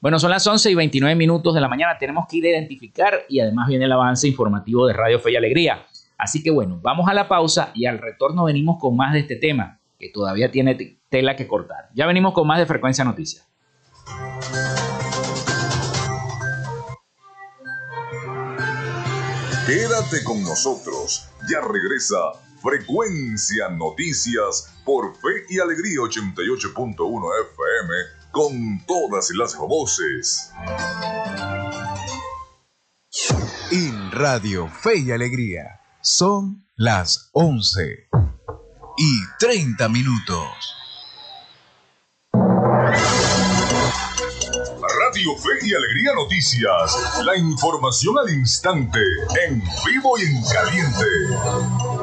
Bueno, 0.00 0.18
son 0.18 0.30
las 0.30 0.46
11 0.46 0.70
y 0.70 0.74
29 0.74 1.14
minutos 1.16 1.54
de 1.54 1.60
la 1.60 1.68
mañana, 1.68 1.98
tenemos 1.98 2.26
que 2.28 2.36
identificar 2.36 3.24
y 3.28 3.40
además 3.40 3.68
viene 3.68 3.86
el 3.86 3.92
avance 3.92 4.28
informativo 4.28 4.86
de 4.86 4.92
Radio 4.92 5.18
Fe 5.18 5.32
y 5.32 5.36
Alegría. 5.36 5.86
Así 6.16 6.42
que 6.42 6.50
bueno, 6.50 6.78
vamos 6.82 7.08
a 7.08 7.14
la 7.14 7.28
pausa 7.28 7.72
y 7.74 7.86
al 7.86 7.98
retorno 7.98 8.44
venimos 8.44 8.78
con 8.78 8.96
más 8.96 9.12
de 9.12 9.20
este 9.20 9.36
tema 9.36 9.80
que 9.98 10.10
todavía 10.10 10.50
tiene 10.50 10.98
tela 11.08 11.36
que 11.36 11.46
cortar. 11.46 11.90
Ya 11.94 12.06
venimos 12.06 12.32
con 12.32 12.46
más 12.46 12.58
de 12.58 12.66
Frecuencia 12.66 13.04
Noticias. 13.04 13.46
Quédate 19.66 20.24
con 20.24 20.42
nosotros. 20.42 21.28
Ya 21.48 21.60
regresa 21.60 22.16
Frecuencia 22.60 23.68
Noticias 23.70 24.72
por 24.84 25.14
Fe 25.16 25.46
y 25.48 25.58
Alegría 25.60 26.00
88.1 26.00 26.96
FM 27.52 27.94
con 28.30 28.86
todas 28.86 29.30
las 29.30 29.56
voces. 29.56 30.52
En 33.70 34.10
Radio 34.12 34.68
Fe 34.68 34.98
y 34.98 35.10
Alegría 35.10 35.80
son 36.02 36.66
las 36.76 37.30
11 37.32 38.08
y 38.98 39.20
30 39.38 39.88
minutos. 39.88 40.76
Radio 45.10 45.36
Fe 45.36 45.66
y 45.66 45.74
Alegría 45.74 46.12
Noticias. 46.14 47.24
La 47.24 47.36
información 47.36 48.18
al 48.18 48.30
instante, 48.30 49.00
en 49.44 49.60
vivo 49.84 50.18
y 50.18 50.22
en 50.22 50.42
caliente. 50.44 51.99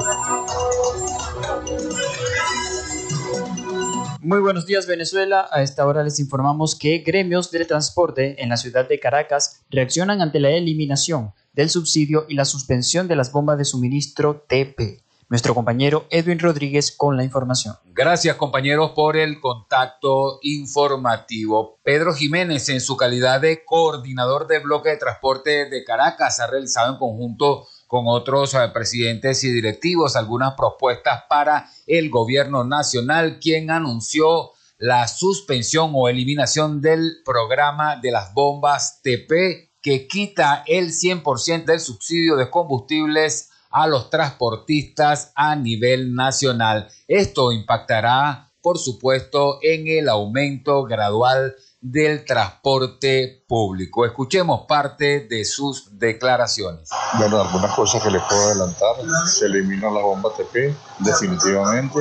Muy 4.27 4.41
buenos 4.41 4.65
días 4.65 4.87
Venezuela. 4.87 5.47
A 5.53 5.61
esta 5.61 5.87
hora 5.87 6.03
les 6.03 6.19
informamos 6.19 6.75
que 6.75 6.97
gremios 6.97 7.49
de 7.49 7.63
transporte 7.63 8.43
en 8.43 8.49
la 8.49 8.57
ciudad 8.57 8.85
de 8.85 8.99
Caracas 8.99 9.63
reaccionan 9.69 10.21
ante 10.21 10.41
la 10.41 10.49
eliminación 10.49 11.31
del 11.53 11.69
subsidio 11.69 12.25
y 12.27 12.33
la 12.33 12.43
suspensión 12.43 13.07
de 13.07 13.15
las 13.15 13.31
bombas 13.31 13.57
de 13.57 13.63
suministro 13.63 14.43
TP. 14.45 15.01
Nuestro 15.29 15.55
compañero 15.55 16.07
Edwin 16.09 16.39
Rodríguez 16.39 16.91
con 16.91 17.15
la 17.15 17.23
información. 17.23 17.75
Gracias 17.93 18.35
compañeros 18.35 18.91
por 18.91 19.15
el 19.15 19.39
contacto 19.39 20.39
informativo. 20.41 21.79
Pedro 21.81 22.13
Jiménez, 22.13 22.67
en 22.67 22.81
su 22.81 22.97
calidad 22.97 23.39
de 23.39 23.63
coordinador 23.63 24.45
del 24.47 24.63
bloque 24.63 24.89
de 24.89 24.97
transporte 24.97 25.69
de 25.69 25.85
Caracas, 25.85 26.41
ha 26.41 26.47
realizado 26.47 26.91
en 26.91 26.99
conjunto 26.99 27.65
con 27.87 28.05
otros 28.07 28.53
eh, 28.53 28.59
presidentes 28.73 29.43
y 29.43 29.51
directivos 29.51 30.15
algunas 30.15 30.53
propuestas 30.53 31.23
para 31.29 31.69
el 31.87 32.09
gobierno 32.09 32.63
nacional, 32.63 33.39
quien 33.39 33.71
anunció 33.71 34.51
la 34.77 35.07
suspensión 35.07 35.91
o 35.95 36.07
eliminación 36.07 36.81
del 36.81 37.17
programa 37.25 37.95
de 37.95 38.11
las 38.11 38.33
bombas 38.33 39.01
TP 39.01 39.71
que 39.81 40.07
quita 40.07 40.63
el 40.67 40.91
100% 40.91 41.65
del 41.65 41.79
subsidio 41.79 42.35
de 42.35 42.49
combustibles 42.49 43.49
a 43.69 43.87
los 43.87 44.09
transportistas 44.09 45.31
a 45.35 45.55
nivel 45.55 46.13
nacional. 46.13 46.89
Esto 47.07 47.51
impactará, 47.51 48.51
por 48.61 48.77
supuesto, 48.77 49.59
en 49.61 49.87
el 49.87 50.09
aumento 50.09 50.83
gradual 50.83 51.55
del 51.79 52.25
transporte 52.25 53.45
público. 53.47 54.05
Escuchemos 54.05 54.65
parte 54.67 55.27
de 55.29 55.45
sus 55.45 55.97
declaraciones. 55.97 56.89
Bueno, 57.17 57.41
algunas 57.41 57.73
cosas 57.75 58.03
que 58.03 58.11
les 58.11 58.21
puedo 58.23 58.41
adelantar. 58.41 58.95
Se 59.27 59.45
elimina 59.45 59.89
la 59.91 60.01
bomba 60.01 60.31
TP, 60.35 60.75
definitivamente. 60.99 61.99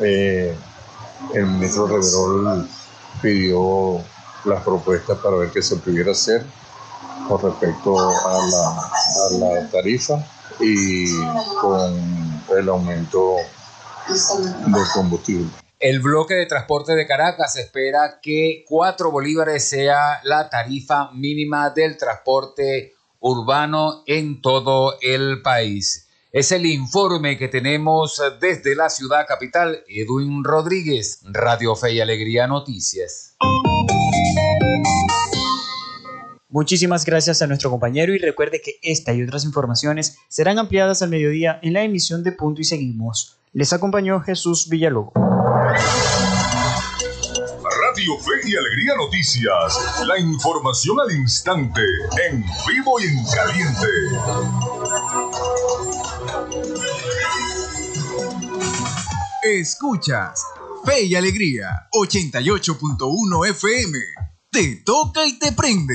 Eh, 0.00 0.56
el 1.34 1.46
ministro 1.46 1.86
Reverol 1.86 2.68
pidió 3.22 4.02
las 4.44 4.62
propuestas 4.62 5.18
para 5.18 5.36
ver 5.36 5.50
qué 5.50 5.62
se 5.62 5.76
pudiera 5.76 6.12
hacer 6.12 6.44
con 7.28 7.40
respecto 7.42 7.98
a 7.98 8.46
la, 8.46 8.68
a 8.80 9.30
la 9.38 9.70
tarifa 9.70 10.24
y 10.58 11.06
con 11.60 12.42
el 12.58 12.68
aumento 12.68 13.36
del 14.08 14.84
combustible. 14.94 15.50
El 15.80 16.00
bloque 16.00 16.34
de 16.34 16.44
transporte 16.44 16.94
de 16.94 17.06
Caracas 17.06 17.56
espera 17.56 18.20
que 18.20 18.66
4 18.68 19.10
bolívares 19.10 19.66
sea 19.66 20.20
la 20.24 20.50
tarifa 20.50 21.10
mínima 21.12 21.70
del 21.70 21.96
transporte 21.96 22.92
urbano 23.18 24.02
en 24.06 24.42
todo 24.42 24.98
el 25.00 25.40
país. 25.40 26.06
Es 26.32 26.52
el 26.52 26.66
informe 26.66 27.38
que 27.38 27.48
tenemos 27.48 28.22
desde 28.42 28.74
la 28.74 28.90
ciudad 28.90 29.26
capital. 29.26 29.82
Edwin 29.88 30.44
Rodríguez, 30.44 31.22
Radio 31.24 31.74
Fe 31.74 31.94
y 31.94 32.00
Alegría 32.00 32.46
Noticias. 32.46 33.36
Muchísimas 36.50 37.04
gracias 37.04 37.42
a 37.42 37.46
nuestro 37.46 37.70
compañero 37.70 38.12
y 38.12 38.18
recuerde 38.18 38.60
que 38.60 38.80
esta 38.82 39.14
y 39.14 39.22
otras 39.22 39.44
informaciones 39.44 40.18
serán 40.28 40.58
ampliadas 40.58 41.00
al 41.00 41.10
mediodía 41.10 41.60
en 41.62 41.74
la 41.74 41.84
emisión 41.84 42.24
de 42.24 42.32
Punto 42.32 42.60
y 42.60 42.64
Seguimos. 42.64 43.38
Les 43.52 43.72
acompañó 43.72 44.20
Jesús 44.20 44.68
Villalobos. 44.68 45.12
Radio 45.14 45.22
Fe 48.18 48.48
y 48.48 48.56
Alegría 48.56 48.96
Noticias. 48.96 50.02
La 50.08 50.18
información 50.18 50.98
al 50.98 51.12
instante, 51.16 51.82
en 52.28 52.44
vivo 52.66 52.98
y 52.98 53.04
en 53.04 53.24
caliente. 53.26 53.86
Escuchas 59.44 60.44
Fe 60.84 61.04
y 61.04 61.14
Alegría 61.14 61.88
88.1 61.92 63.50
FM. 63.50 63.98
Te 64.50 64.82
toca 64.84 65.24
y 65.26 65.38
te 65.38 65.52
prende. 65.52 65.94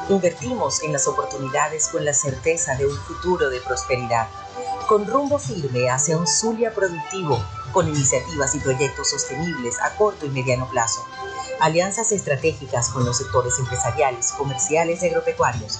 Invertimos 0.11 0.83
en 0.83 0.91
las 0.91 1.07
oportunidades 1.07 1.87
con 1.87 2.03
la 2.03 2.13
certeza 2.13 2.75
de 2.75 2.85
un 2.85 2.97
futuro 2.97 3.49
de 3.49 3.61
prosperidad, 3.61 4.27
con 4.89 5.07
rumbo 5.07 5.39
firme 5.39 5.89
hacia 5.89 6.17
un 6.17 6.27
Zulia 6.27 6.73
productivo, 6.73 7.41
con 7.71 7.87
iniciativas 7.87 8.53
y 8.53 8.59
proyectos 8.59 9.09
sostenibles 9.09 9.79
a 9.79 9.95
corto 9.95 10.25
y 10.25 10.29
mediano 10.29 10.69
plazo, 10.69 10.99
alianzas 11.61 12.11
estratégicas 12.11 12.89
con 12.89 13.05
los 13.05 13.19
sectores 13.19 13.57
empresariales, 13.57 14.33
comerciales 14.33 15.01
y 15.01 15.07
agropecuarios, 15.07 15.79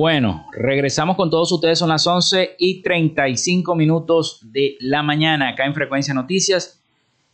Bueno, 0.00 0.48
regresamos 0.52 1.14
con 1.14 1.28
todos 1.28 1.52
ustedes, 1.52 1.78
son 1.78 1.90
las 1.90 2.06
11 2.06 2.56
y 2.58 2.80
35 2.80 3.74
minutos 3.74 4.40
de 4.50 4.78
la 4.80 5.02
mañana 5.02 5.50
acá 5.50 5.66
en 5.66 5.74
Frecuencia 5.74 6.14
Noticias 6.14 6.80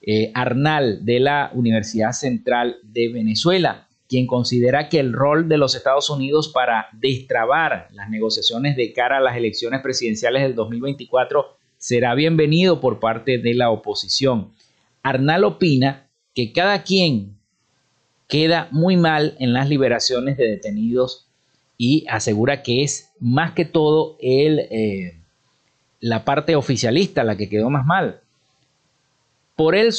eh, 0.00 0.32
Arnal 0.34 1.04
de 1.04 1.20
la 1.20 1.52
Universidad 1.54 2.10
Central 2.10 2.78
de 2.82 3.12
Venezuela, 3.12 3.86
quien 4.08 4.26
considera 4.26 4.88
que 4.88 4.98
el 4.98 5.12
rol 5.12 5.48
de 5.48 5.58
los 5.58 5.76
Estados 5.76 6.10
Unidos 6.10 6.48
para 6.48 6.88
destrabar 6.92 7.86
las 7.92 8.10
negociaciones 8.10 8.74
de 8.74 8.92
cara 8.92 9.18
a 9.18 9.20
las 9.20 9.36
elecciones 9.36 9.80
presidenciales 9.80 10.42
del 10.42 10.56
2024 10.56 11.57
será 11.78 12.14
bienvenido 12.14 12.80
por 12.80 13.00
parte 13.00 13.38
de 13.38 13.54
la 13.54 13.70
oposición. 13.70 14.52
Arnal 15.02 15.44
opina 15.44 16.08
que 16.34 16.52
cada 16.52 16.82
quien 16.82 17.38
queda 18.26 18.68
muy 18.72 18.96
mal 18.96 19.36
en 19.38 19.52
las 19.52 19.68
liberaciones 19.68 20.36
de 20.36 20.50
detenidos 20.50 21.28
y 21.78 22.04
asegura 22.08 22.62
que 22.62 22.82
es 22.82 23.12
más 23.20 23.52
que 23.52 23.64
todo 23.64 24.16
el, 24.20 24.58
eh, 24.58 25.16
la 26.00 26.24
parte 26.24 26.56
oficialista 26.56 27.24
la 27.24 27.36
que 27.36 27.48
quedó 27.48 27.70
más 27.70 27.86
mal. 27.86 28.20
Por 29.56 29.74
el, 29.74 29.92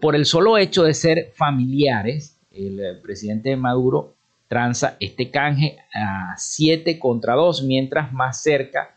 por 0.00 0.16
el 0.16 0.26
solo 0.26 0.58
hecho 0.58 0.82
de 0.82 0.94
ser 0.94 1.32
familiares, 1.36 2.38
el 2.50 2.80
eh, 2.80 2.94
presidente 2.94 3.54
Maduro 3.56 4.14
tranza 4.48 4.96
este 5.00 5.30
canje 5.30 5.78
a 5.94 6.34
7 6.36 6.98
contra 6.98 7.34
2, 7.34 7.62
mientras 7.64 8.12
más 8.12 8.42
cerca 8.42 8.95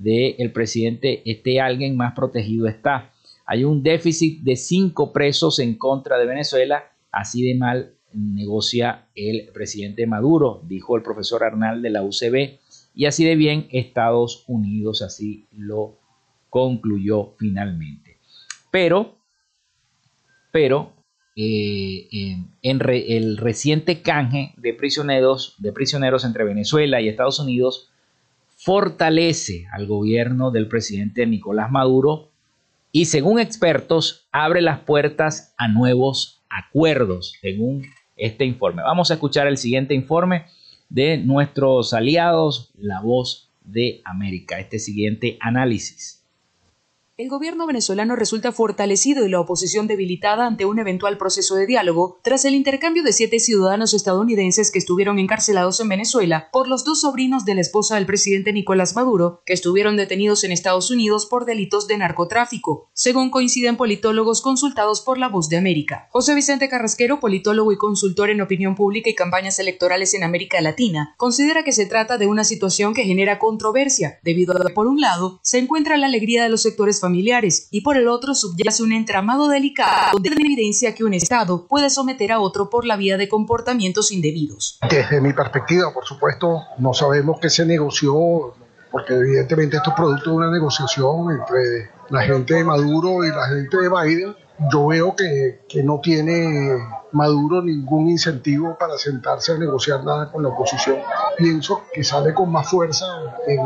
del 0.00 0.50
presidente 0.52 1.22
este 1.30 1.60
alguien 1.60 1.96
más 1.96 2.14
protegido 2.14 2.66
está. 2.66 3.12
Hay 3.44 3.64
un 3.64 3.82
déficit 3.82 4.40
de 4.42 4.56
cinco 4.56 5.12
presos 5.12 5.58
en 5.58 5.76
contra 5.76 6.18
de 6.18 6.26
Venezuela, 6.26 6.84
así 7.12 7.46
de 7.46 7.54
mal 7.54 7.94
negocia 8.12 9.08
el 9.14 9.48
presidente 9.52 10.06
Maduro, 10.06 10.62
dijo 10.64 10.96
el 10.96 11.02
profesor 11.02 11.44
Arnal 11.44 11.82
de 11.82 11.90
la 11.90 12.02
UCB, 12.02 12.58
y 12.94 13.06
así 13.06 13.24
de 13.24 13.36
bien 13.36 13.68
Estados 13.70 14.44
Unidos, 14.48 15.02
así 15.02 15.46
lo 15.56 15.98
concluyó 16.48 17.34
finalmente. 17.38 18.18
Pero, 18.70 19.18
pero, 20.50 20.92
eh, 21.36 22.08
en, 22.62 22.80
el 22.88 23.36
reciente 23.36 24.02
canje 24.02 24.52
de 24.56 24.74
prisioneros, 24.74 25.54
de 25.58 25.72
prisioneros 25.72 26.24
entre 26.24 26.44
Venezuela 26.44 27.00
y 27.00 27.08
Estados 27.08 27.38
Unidos 27.38 27.90
fortalece 28.62 29.66
al 29.72 29.86
gobierno 29.86 30.50
del 30.50 30.68
presidente 30.68 31.26
Nicolás 31.26 31.70
Maduro 31.70 32.30
y 32.92 33.06
según 33.06 33.40
expertos 33.40 34.28
abre 34.32 34.60
las 34.60 34.80
puertas 34.80 35.54
a 35.56 35.66
nuevos 35.68 36.42
acuerdos, 36.50 37.32
según 37.40 37.86
este 38.16 38.44
informe. 38.44 38.82
Vamos 38.82 39.10
a 39.10 39.14
escuchar 39.14 39.46
el 39.46 39.56
siguiente 39.56 39.94
informe 39.94 40.44
de 40.90 41.16
nuestros 41.16 41.94
aliados, 41.94 42.70
La 42.76 43.00
Voz 43.00 43.50
de 43.62 44.02
América, 44.04 44.58
este 44.58 44.78
siguiente 44.78 45.38
análisis. 45.40 46.19
El 47.20 47.28
gobierno 47.28 47.66
venezolano 47.66 48.16
resulta 48.16 48.50
fortalecido 48.50 49.26
y 49.26 49.28
la 49.28 49.40
oposición 49.40 49.86
debilitada 49.86 50.46
ante 50.46 50.64
un 50.64 50.78
eventual 50.78 51.18
proceso 51.18 51.54
de 51.54 51.66
diálogo 51.66 52.18
tras 52.22 52.46
el 52.46 52.54
intercambio 52.54 53.02
de 53.02 53.12
siete 53.12 53.40
ciudadanos 53.40 53.92
estadounidenses 53.92 54.70
que 54.70 54.78
estuvieron 54.78 55.18
encarcelados 55.18 55.80
en 55.80 55.90
Venezuela 55.90 56.48
por 56.50 56.66
los 56.66 56.82
dos 56.82 57.02
sobrinos 57.02 57.44
de 57.44 57.56
la 57.56 57.60
esposa 57.60 57.96
del 57.96 58.06
presidente 58.06 58.54
Nicolás 58.54 58.96
Maduro, 58.96 59.42
que 59.44 59.52
estuvieron 59.52 59.98
detenidos 59.98 60.44
en 60.44 60.52
Estados 60.52 60.90
Unidos 60.90 61.26
por 61.26 61.44
delitos 61.44 61.86
de 61.88 61.98
narcotráfico, 61.98 62.88
según 62.94 63.28
coinciden 63.28 63.76
politólogos 63.76 64.40
consultados 64.40 65.02
por 65.02 65.18
La 65.18 65.28
Voz 65.28 65.50
de 65.50 65.58
América. 65.58 66.08
José 66.12 66.34
Vicente 66.34 66.70
Carrasquero, 66.70 67.20
politólogo 67.20 67.70
y 67.70 67.76
consultor 67.76 68.30
en 68.30 68.40
opinión 68.40 68.74
pública 68.74 69.10
y 69.10 69.14
campañas 69.14 69.58
electorales 69.58 70.14
en 70.14 70.24
América 70.24 70.58
Latina, 70.62 71.12
considera 71.18 71.64
que 71.64 71.72
se 71.72 71.84
trata 71.84 72.16
de 72.16 72.28
una 72.28 72.44
situación 72.44 72.94
que 72.94 73.04
genera 73.04 73.38
controversia, 73.38 74.20
debido 74.22 74.56
a 74.56 74.64
que, 74.66 74.72
por 74.72 74.86
un 74.86 75.02
lado, 75.02 75.38
se 75.42 75.58
encuentra 75.58 75.98
la 75.98 76.06
alegría 76.06 76.42
de 76.42 76.48
los 76.48 76.62
sectores 76.62 76.98
familiares 76.98 77.09
familiares 77.10 77.66
y 77.72 77.80
por 77.80 77.96
el 77.96 78.06
otro 78.06 78.36
subyace 78.36 78.84
un 78.84 78.92
entramado 78.92 79.48
delicado 79.48 80.16
de 80.20 80.28
evidencia 80.28 80.94
que 80.94 81.02
un 81.02 81.12
Estado 81.12 81.66
puede 81.66 81.90
someter 81.90 82.30
a 82.30 82.38
otro 82.38 82.70
por 82.70 82.86
la 82.86 82.96
vía 82.96 83.16
de 83.16 83.28
comportamientos 83.28 84.12
indebidos. 84.12 84.78
Desde 84.88 85.20
mi 85.20 85.32
perspectiva, 85.32 85.92
por 85.92 86.04
supuesto, 86.04 86.62
no 86.78 86.94
sabemos 86.94 87.40
qué 87.40 87.50
se 87.50 87.66
negoció, 87.66 88.54
porque 88.92 89.14
evidentemente 89.14 89.76
esto 89.78 89.90
es 89.90 89.96
producto 89.96 90.30
de 90.30 90.36
una 90.36 90.52
negociación 90.52 91.32
entre 91.32 91.90
la 92.10 92.22
gente 92.22 92.54
de 92.54 92.64
Maduro 92.64 93.24
y 93.24 93.30
la 93.30 93.48
gente 93.48 93.76
de 93.76 93.88
Biden. 93.88 94.36
Yo 94.72 94.86
veo 94.86 95.16
que, 95.16 95.62
que 95.68 95.82
no 95.82 95.98
tiene 96.00 96.78
Maduro 97.10 97.60
ningún 97.60 98.08
incentivo 98.08 98.76
para 98.78 98.96
sentarse 98.98 99.52
a 99.52 99.58
negociar 99.58 100.04
nada 100.04 100.30
con 100.30 100.44
la 100.44 100.50
oposición. 100.50 100.98
Pienso 101.36 101.82
que 101.92 102.04
sale 102.04 102.32
con 102.34 102.52
más 102.52 102.70
fuerza 102.70 103.04
en 103.48 103.60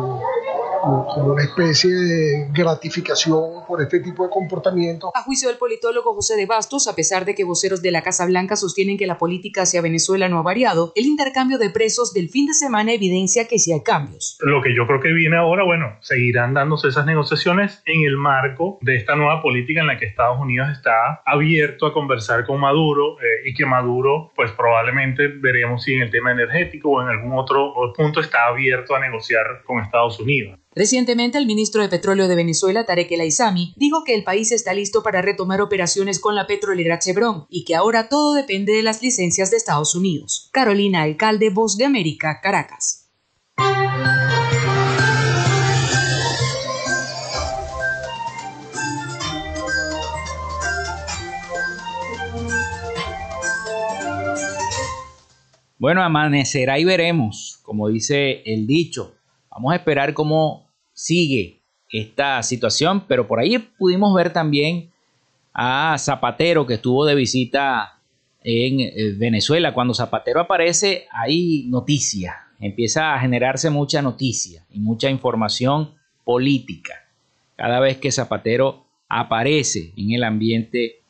como 0.85 1.33
una 1.33 1.43
especie 1.43 1.91
de 1.91 2.49
gratificación 2.53 3.65
por 3.67 3.81
este 3.81 4.01
tipo 4.01 4.25
de 4.25 4.31
comportamiento. 4.31 5.11
A 5.15 5.23
juicio 5.23 5.49
del 5.49 5.57
politólogo 5.57 6.15
José 6.15 6.37
de 6.37 6.47
Bastos, 6.47 6.89
a 6.89 6.95
pesar 6.95 7.25
de 7.25 7.35
que 7.35 7.45
voceros 7.45 7.83
de 7.83 7.91
la 7.91 8.03
Casa 8.03 8.27
Blanca 8.27 8.57
sostienen 8.57 8.99
que 8.99 9.07
la 9.07 9.19
política 9.19 9.63
hacia 9.63 9.81
Venezuela 9.81 10.29
no 10.29 10.39
ha 10.39 10.43
variado, 10.43 10.93
el 10.95 11.07
intercambio 11.07 11.59
de 11.59 11.71
presos 11.71 12.13
del 12.13 12.29
fin 12.29 12.47
de 12.47 12.55
semana 12.55 12.93
evidencia 12.93 13.49
que 13.49 13.59
sí 13.59 13.73
hay 13.73 13.83
cambios. 13.83 14.37
Lo 14.41 14.63
que 14.63 14.75
yo 14.75 14.87
creo 14.87 15.01
que 15.01 15.13
viene 15.13 15.37
ahora, 15.37 15.65
bueno, 15.65 15.97
seguirán 16.01 16.55
dándose 16.55 16.89
esas 16.89 17.07
negociaciones 17.07 17.83
en 17.87 18.05
el 18.05 18.17
marco 18.17 18.79
de 18.83 18.97
esta 18.97 19.17
nueva 19.17 19.43
política 19.43 19.81
en 19.81 19.87
la 19.87 19.99
que 19.99 20.07
Estados 20.07 20.39
Unidos 20.39 20.69
está 20.71 21.23
abierto 21.25 21.87
a 21.87 21.93
conversar 21.93 22.45
con 22.45 22.61
Maduro 22.61 23.19
eh, 23.21 23.49
y 23.49 23.55
que 23.55 23.65
Maduro, 23.65 24.33
pues 24.37 24.51
probablemente 24.53 25.29
veremos 25.29 25.83
si 25.83 25.95
en 25.95 26.03
el 26.03 26.11
tema 26.11 26.33
energético 26.33 26.91
o 26.91 27.03
en 27.03 27.09
algún 27.09 27.33
otro 27.39 27.73
punto 27.97 28.21
está 28.21 28.47
abierto 28.47 28.95
a 28.95 29.01
negociar 29.01 29.63
con 29.65 29.81
Estados 29.81 30.21
Unidos. 30.21 30.59
Recientemente, 30.77 31.39
el 31.39 31.47
ministro 31.47 31.83
de 31.83 31.89
Petróleo 31.89 32.27
de 32.27 32.35
Venezuela, 32.35 32.85
Tarek 32.85 33.13
El 33.13 33.21
Aizami, 33.21 33.75
dijo 33.77 34.03
que 34.03 34.13
el 34.13 34.25
país 34.25 34.51
está 34.51 34.75
listo 34.75 35.05
para 35.05 35.23
retomar 35.23 35.61
operaciones 35.61 36.19
con 36.19 36.35
la 36.35 36.49
petrolera 36.49 36.99
Chevron 36.99 37.47
y 37.49 37.65
que 37.65 37.77
ahora 37.77 38.09
todo 38.09 38.35
depende 38.35 38.73
de 38.73 38.83
las 38.83 39.01
licencias 39.01 39.53
de 39.53 39.57
Estados 39.57 39.95
Unidos. 39.95 40.49
Carolina 40.53 41.03
Alcalde, 41.03 41.51
Voz 41.51 41.77
de 41.77 41.85
América, 41.85 42.41
Caracas. 42.43 43.09
Bueno, 55.79 56.03
amanecerá 56.03 56.81
y 56.81 56.85
veremos, 56.85 57.61
como 57.63 57.89
dice 57.89 58.43
el 58.45 58.67
dicho. 58.67 59.15
Vamos 59.51 59.73
a 59.73 59.77
esperar 59.77 60.15
cómo 60.15 60.64
sigue 60.95 61.61
esta 61.91 62.43
situación, 62.43 63.05
pero 63.07 63.27
por 63.29 63.39
ahí 63.39 63.59
pudimos 63.59 64.15
ver 64.15 64.33
también 64.33 64.91
a 65.53 65.97
Zapatero 65.99 66.67
que 66.67 66.75
estuvo 66.75 67.05
de 67.05 67.15
visita 67.15 68.01
en 68.43 68.81
eh, 68.81 69.15
Venezuela. 69.19 69.75
Cuando 69.75 69.93
Zapatero 69.93 70.41
aparece 70.41 71.07
hay 71.13 71.67
noticia, 71.69 72.37
empieza 72.59 73.15
a 73.15 73.21
generarse 73.21 73.69
mucha 73.69 74.01
noticia 74.01 74.65
y 74.71 74.81
mucha 74.81 75.11
información 75.11 75.91
política 76.25 76.95
cada 77.57 77.81
vez 77.81 77.99
que 77.99 78.11
Zapatero 78.11 78.85
aparece 79.09 79.93
en 79.97 80.13
el 80.13 80.25
ambiente 80.25 81.03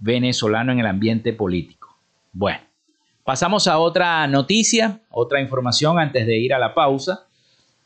venezolano, 0.00 0.72
en 0.72 0.80
el 0.80 0.86
ambiente 0.86 1.32
político. 1.32 1.96
Bueno, 2.32 2.60
pasamos 3.24 3.68
a 3.68 3.78
otra 3.78 4.26
noticia, 4.26 5.00
otra 5.10 5.40
información 5.40 5.98
antes 5.98 6.26
de 6.26 6.38
ir 6.38 6.54
a 6.54 6.58
la 6.58 6.74
pausa. 6.74 7.26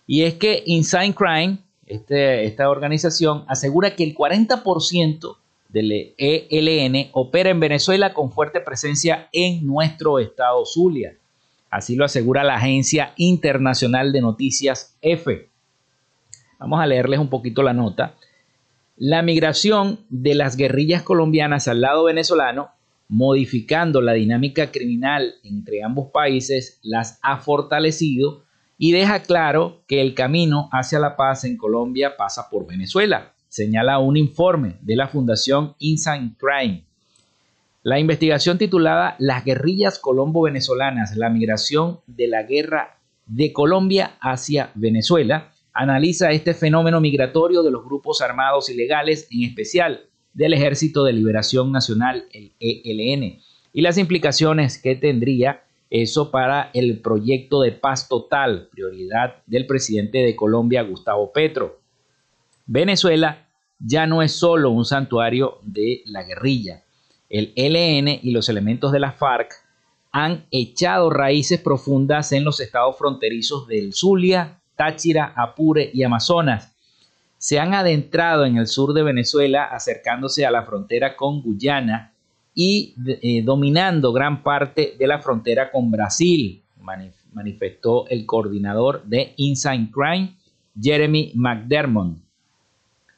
Y 0.07 0.23
es 0.23 0.35
que 0.35 0.63
Inside 0.67 1.15
Crime, 1.15 1.59
este, 1.87 2.45
esta 2.45 2.71
organización, 2.71 3.45
asegura 3.49 3.95
que 3.97 4.05
el 4.05 4.15
40% 4.15 5.37
del 5.69 6.15
ELN 6.17 7.11
opera 7.13 7.51
en 7.51 7.61
Venezuela 7.61 8.15
con 8.15 8.33
fuerte 8.33 8.61
presencia 8.61 9.29
en 9.33 9.67
nuestro 9.67 10.19
estado 10.19 10.65
Zulia. 10.65 11.17
Así 11.71 11.97
lo 11.97 12.05
asegura 12.05 12.45
la 12.45 12.57
agencia 12.57 13.13
internacional 13.17 14.13
de 14.13 14.21
noticias 14.21 14.97
EFE. 15.03 15.49
Vamos 16.59 16.81
a 16.81 16.87
leerles 16.87 17.19
un 17.19 17.29
poquito 17.29 17.63
la 17.63 17.75
nota. 17.75 18.15
La 18.97 19.21
migración 19.23 20.01
de 20.09 20.35
las 20.35 20.57
guerrillas 20.57 21.03
colombianas 21.03 21.69
al 21.69 21.83
lado 21.83 22.05
venezolano, 22.05 22.71
modificando 23.09 24.01
la 24.01 24.15
dinámica 24.15 24.71
criminal 24.71 25.35
entre 25.45 25.83
ambos 25.83 26.11
países, 26.11 26.79
las 26.83 27.19
ha 27.23 27.39
fortalecido 27.39 28.46
y 28.79 28.93
deja 28.93 29.23
claro 29.23 29.83
que 29.87 30.01
el 30.01 30.15
camino 30.15 30.69
hacia 30.73 30.99
la 30.99 31.17
paz 31.17 31.45
en 31.45 31.57
Colombia 31.57 32.17
pasa 32.17 32.49
por 32.51 32.67
Venezuela, 32.67 33.33
señala 33.49 33.99
un 33.99 34.17
informe 34.17 34.77
de 34.83 34.97
la 34.97 35.09
Fundación 35.09 35.75
Inside 35.79 36.33
Crime. 36.39 36.85
La 37.83 37.99
investigación 37.99 38.59
titulada 38.59 39.17
Las 39.19 39.45
guerrillas 39.45 39.99
colombo-venezolanas, 39.99 41.17
la 41.17 41.31
migración 41.31 42.01
de 42.07 42.27
la 42.27 42.43
guerra 42.43 42.99
de 43.27 43.53
Colombia 43.53 44.17
hacia 44.21 44.73
Venezuela, 44.75 45.53
analiza 45.73 46.33
este 46.33 46.53
fenómeno 46.53 47.01
migratorio 47.01 47.63
de 47.63 47.71
los 47.71 47.85
grupos 47.85 48.21
armados 48.21 48.69
ilegales, 48.69 49.29
en 49.31 49.45
especial 49.45 50.01
del 50.33 50.53
Ejército 50.53 51.05
de 51.05 51.13
Liberación 51.13 51.71
Nacional, 51.73 52.25
el 52.33 52.53
ELN, 52.61 53.41
y 53.73 53.83
las 53.83 53.99
implicaciones 53.99 54.79
que 54.79 54.97
tendría 54.97 55.66
eso 55.91 56.31
para 56.31 56.71
el 56.75 57.01
proyecto 57.01 57.61
de 57.61 57.73
paz 57.73 58.09
total, 58.09 58.69
prioridad 58.71 59.43
del 59.47 59.67
presidente 59.67 60.19
de 60.19 60.35
Colombia, 60.35 60.83
Gustavo 60.83 61.33
Petro. 61.33 61.81
Venezuela 62.67 63.47
ya 63.79 64.07
no 64.07 64.23
es 64.23 64.33
solo 64.33 64.71
un 64.71 64.85
santuario 64.85 65.59
de 65.63 66.03
la 66.07 66.25
guerrilla. 66.25 66.83
El 67.29 67.53
ELN 67.57 68.09
y 68.23 68.31
los 68.31 68.49
elementos 68.49 68.93
de 68.93 69.01
la 69.01 69.13
FARC 69.13 69.53
han 70.13 70.47
echado 70.51 71.11
raíces 71.11 71.61
profundas 71.61 72.33
en 72.33 72.45
los 72.45 72.61
estados 72.61 72.97
fronterizos 72.97 73.67
del 73.67 73.93
Zulia, 73.93 74.61
Táchira, 74.75 75.33
Apure 75.37 75.91
y 75.93 76.03
Amazonas. 76.03 76.73
Se 77.39 77.61
han 77.61 77.75
adentrado 77.75 78.45
en 78.45 78.57
el 78.57 78.67
sur 78.67 78.95
de 78.95 79.03
Venezuela 79.03 79.65
acercándose 79.65 80.47
a 80.47 80.51
la 80.51 80.63
frontera 80.63 81.17
con 81.17 81.43
Guyana 81.43 82.15
y 82.59 82.95
eh, 83.07 83.43
dominando 83.45 84.15
gran 84.15 84.43
parte 84.43 84.97
de 84.99 85.07
la 85.07 85.21
frontera 85.21 85.71
con 85.71 85.91
Brasil, 85.91 86.63
manifestó 87.33 88.09
el 88.09 88.25
coordinador 88.25 89.05
de 89.05 89.35
Inside 89.37 89.91
Crime, 89.93 90.35
Jeremy 90.81 91.33
McDermott. 91.35 92.17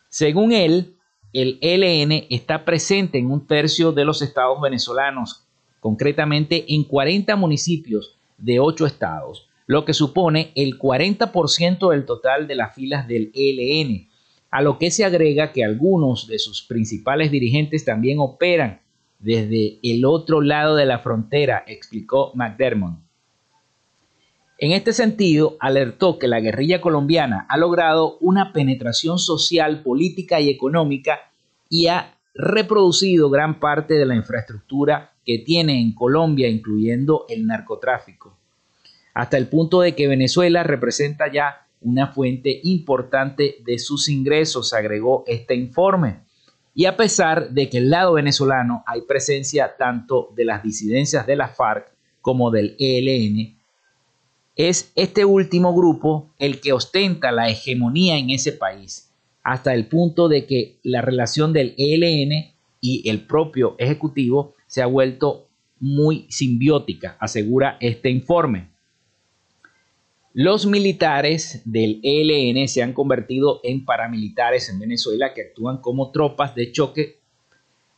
Según 0.08 0.52
él, 0.52 0.96
el 1.32 1.58
ELN 1.60 2.26
está 2.30 2.64
presente 2.64 3.18
en 3.18 3.30
un 3.30 3.46
tercio 3.46 3.92
de 3.92 4.04
los 4.04 4.22
estados 4.22 4.60
venezolanos, 4.60 5.44
concretamente 5.78 6.74
en 6.74 6.82
40 6.82 7.36
municipios 7.36 8.18
de 8.38 8.58
8 8.58 8.86
estados, 8.86 9.46
lo 9.68 9.84
que 9.84 9.94
supone 9.94 10.50
el 10.56 10.80
40% 10.80 11.92
del 11.92 12.06
total 12.06 12.48
de 12.48 12.56
las 12.56 12.74
filas 12.74 13.06
del 13.06 13.30
ELN, 13.32 14.08
a 14.50 14.62
lo 14.62 14.78
que 14.78 14.90
se 14.90 15.04
agrega 15.04 15.52
que 15.52 15.62
algunos 15.62 16.26
de 16.26 16.40
sus 16.40 16.62
principales 16.62 17.30
dirigentes 17.30 17.84
también 17.84 18.18
operan 18.18 18.80
desde 19.18 19.78
el 19.82 20.04
otro 20.04 20.40
lado 20.40 20.76
de 20.76 20.86
la 20.86 21.00
frontera, 21.00 21.64
explicó 21.66 22.32
McDermott. 22.34 22.98
En 24.60 24.72
este 24.72 24.92
sentido, 24.92 25.56
alertó 25.60 26.18
que 26.18 26.26
la 26.26 26.40
guerrilla 26.40 26.80
colombiana 26.80 27.46
ha 27.48 27.56
logrado 27.56 28.18
una 28.20 28.52
penetración 28.52 29.18
social, 29.18 29.82
política 29.82 30.40
y 30.40 30.50
económica 30.50 31.20
y 31.68 31.86
ha 31.86 32.18
reproducido 32.34 33.30
gran 33.30 33.60
parte 33.60 33.94
de 33.94 34.06
la 34.06 34.16
infraestructura 34.16 35.12
que 35.24 35.38
tiene 35.38 35.80
en 35.80 35.92
Colombia, 35.92 36.48
incluyendo 36.48 37.26
el 37.28 37.46
narcotráfico, 37.46 38.36
hasta 39.14 39.36
el 39.36 39.48
punto 39.48 39.80
de 39.80 39.94
que 39.94 40.08
Venezuela 40.08 40.62
representa 40.62 41.30
ya 41.30 41.66
una 41.80 42.08
fuente 42.08 42.60
importante 42.64 43.56
de 43.64 43.78
sus 43.78 44.08
ingresos, 44.08 44.72
agregó 44.72 45.24
este 45.26 45.54
informe. 45.54 46.20
Y 46.78 46.84
a 46.84 46.96
pesar 46.96 47.50
de 47.50 47.68
que 47.68 47.78
el 47.78 47.90
lado 47.90 48.12
venezolano 48.12 48.84
hay 48.86 49.00
presencia 49.00 49.74
tanto 49.76 50.28
de 50.36 50.44
las 50.44 50.62
disidencias 50.62 51.26
de 51.26 51.34
la 51.34 51.48
FARC 51.48 51.90
como 52.20 52.52
del 52.52 52.76
ELN, 52.78 53.58
es 54.54 54.92
este 54.94 55.24
último 55.24 55.74
grupo 55.74 56.30
el 56.38 56.60
que 56.60 56.72
ostenta 56.72 57.32
la 57.32 57.48
hegemonía 57.48 58.16
en 58.16 58.30
ese 58.30 58.52
país, 58.52 59.10
hasta 59.42 59.74
el 59.74 59.88
punto 59.88 60.28
de 60.28 60.46
que 60.46 60.78
la 60.84 61.02
relación 61.02 61.52
del 61.52 61.74
ELN 61.78 62.52
y 62.80 63.08
el 63.10 63.22
propio 63.26 63.74
Ejecutivo 63.80 64.54
se 64.68 64.80
ha 64.80 64.86
vuelto 64.86 65.48
muy 65.80 66.26
simbiótica, 66.28 67.16
asegura 67.18 67.76
este 67.80 68.08
informe. 68.08 68.68
Los 70.40 70.66
militares 70.66 71.62
del 71.64 71.98
ELN 72.04 72.68
se 72.68 72.80
han 72.84 72.92
convertido 72.92 73.58
en 73.64 73.84
paramilitares 73.84 74.68
en 74.68 74.78
Venezuela 74.78 75.34
que 75.34 75.42
actúan 75.42 75.78
como 75.78 76.12
tropas 76.12 76.54
de 76.54 76.70
choque 76.70 77.18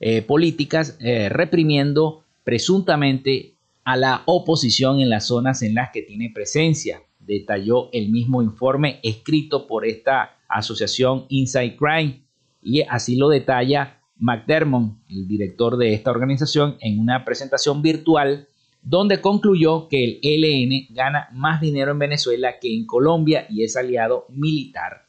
eh, 0.00 0.22
políticas 0.22 0.96
eh, 1.00 1.28
reprimiendo 1.28 2.24
presuntamente 2.42 3.56
a 3.84 3.98
la 3.98 4.22
oposición 4.24 5.00
en 5.00 5.10
las 5.10 5.26
zonas 5.26 5.60
en 5.60 5.74
las 5.74 5.90
que 5.90 6.00
tiene 6.00 6.30
presencia, 6.34 7.02
detalló 7.18 7.90
el 7.92 8.08
mismo 8.08 8.40
informe 8.40 9.00
escrito 9.02 9.66
por 9.66 9.84
esta 9.84 10.38
asociación 10.48 11.26
Inside 11.28 11.76
Crime. 11.76 12.22
Y 12.62 12.80
así 12.88 13.16
lo 13.16 13.28
detalla 13.28 14.00
McDermott, 14.16 14.96
el 15.10 15.28
director 15.28 15.76
de 15.76 15.92
esta 15.92 16.10
organización, 16.10 16.78
en 16.80 17.00
una 17.00 17.22
presentación 17.26 17.82
virtual 17.82 18.48
donde 18.82 19.20
concluyó 19.20 19.88
que 19.88 20.04
el 20.04 20.20
ELN 20.22 20.86
gana 20.90 21.28
más 21.32 21.60
dinero 21.60 21.92
en 21.92 21.98
Venezuela 21.98 22.58
que 22.58 22.74
en 22.74 22.86
Colombia 22.86 23.46
y 23.48 23.62
es 23.62 23.76
aliado 23.76 24.26
militar, 24.30 25.04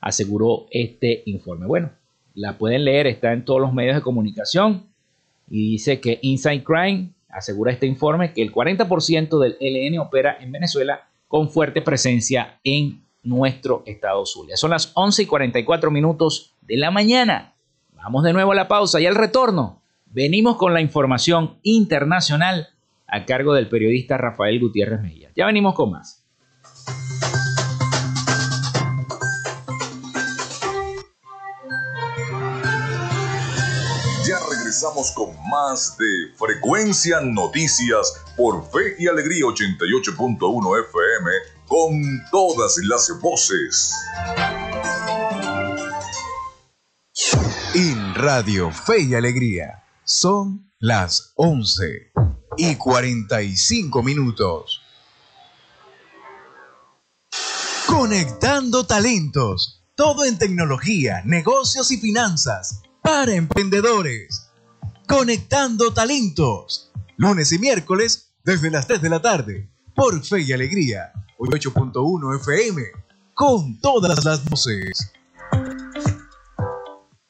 aseguró 0.00 0.66
este 0.70 1.22
informe. 1.26 1.66
Bueno, 1.66 1.90
la 2.34 2.58
pueden 2.58 2.84
leer, 2.84 3.06
está 3.06 3.32
en 3.32 3.44
todos 3.44 3.60
los 3.60 3.72
medios 3.72 3.96
de 3.96 4.02
comunicación 4.02 4.84
y 5.48 5.72
dice 5.72 6.00
que 6.00 6.18
Inside 6.22 6.62
Crime 6.62 7.10
asegura 7.28 7.72
este 7.72 7.86
informe 7.86 8.32
que 8.32 8.42
el 8.42 8.52
40% 8.52 9.38
del 9.38 9.56
ELN 9.60 9.98
opera 9.98 10.36
en 10.40 10.52
Venezuela 10.52 11.08
con 11.28 11.48
fuerte 11.48 11.82
presencia 11.82 12.58
en 12.64 13.02
nuestro 13.22 13.82
estado 13.86 14.24
Zulia. 14.26 14.56
Son 14.56 14.70
las 14.70 14.92
11 14.94 15.22
y 15.22 15.26
44 15.26 15.90
minutos 15.90 16.54
de 16.62 16.76
la 16.76 16.90
mañana. 16.90 17.54
Vamos 17.94 18.24
de 18.24 18.32
nuevo 18.32 18.52
a 18.52 18.54
la 18.54 18.68
pausa 18.68 19.00
y 19.00 19.06
al 19.06 19.14
retorno. 19.14 19.80
Venimos 20.06 20.56
con 20.56 20.74
la 20.74 20.80
información 20.80 21.58
internacional 21.62 22.68
a 23.10 23.24
cargo 23.24 23.54
del 23.54 23.68
periodista 23.68 24.16
Rafael 24.16 24.60
Gutiérrez 24.60 25.00
Mejía. 25.00 25.30
Ya 25.34 25.46
venimos 25.46 25.74
con 25.74 25.90
más. 25.90 26.24
Ya 34.26 34.36
regresamos 34.48 35.10
con 35.12 35.30
más 35.50 35.96
de 35.98 36.06
Frecuencia 36.36 37.20
Noticias 37.20 38.24
por 38.36 38.64
Fe 38.70 38.94
y 38.98 39.08
Alegría 39.08 39.44
88.1 39.46 40.84
FM 40.88 41.30
con 41.66 42.00
todas 42.30 42.78
las 42.84 43.10
voces. 43.20 43.94
En 47.74 48.14
Radio 48.14 48.70
Fe 48.70 49.02
y 49.02 49.14
Alegría 49.14 49.84
son 50.04 50.70
las 50.80 51.32
11 51.36 52.09
y 52.56 52.76
45 52.76 54.02
minutos. 54.02 54.82
Conectando 57.86 58.86
talentos, 58.86 59.82
todo 59.94 60.24
en 60.24 60.38
tecnología, 60.38 61.22
negocios 61.24 61.90
y 61.90 61.98
finanzas 61.98 62.82
para 63.02 63.34
emprendedores. 63.34 64.48
Conectando 65.08 65.92
talentos, 65.92 66.92
lunes 67.16 67.52
y 67.52 67.58
miércoles 67.58 68.32
desde 68.44 68.70
las 68.70 68.86
3 68.86 69.02
de 69.02 69.08
la 69.10 69.20
tarde 69.20 69.70
por 69.94 70.24
Fe 70.24 70.42
y 70.42 70.52
Alegría 70.52 71.12
88.1 71.38 72.40
FM 72.40 72.82
con 73.34 73.80
todas 73.80 74.24
las 74.24 74.44
voces. 74.48 75.12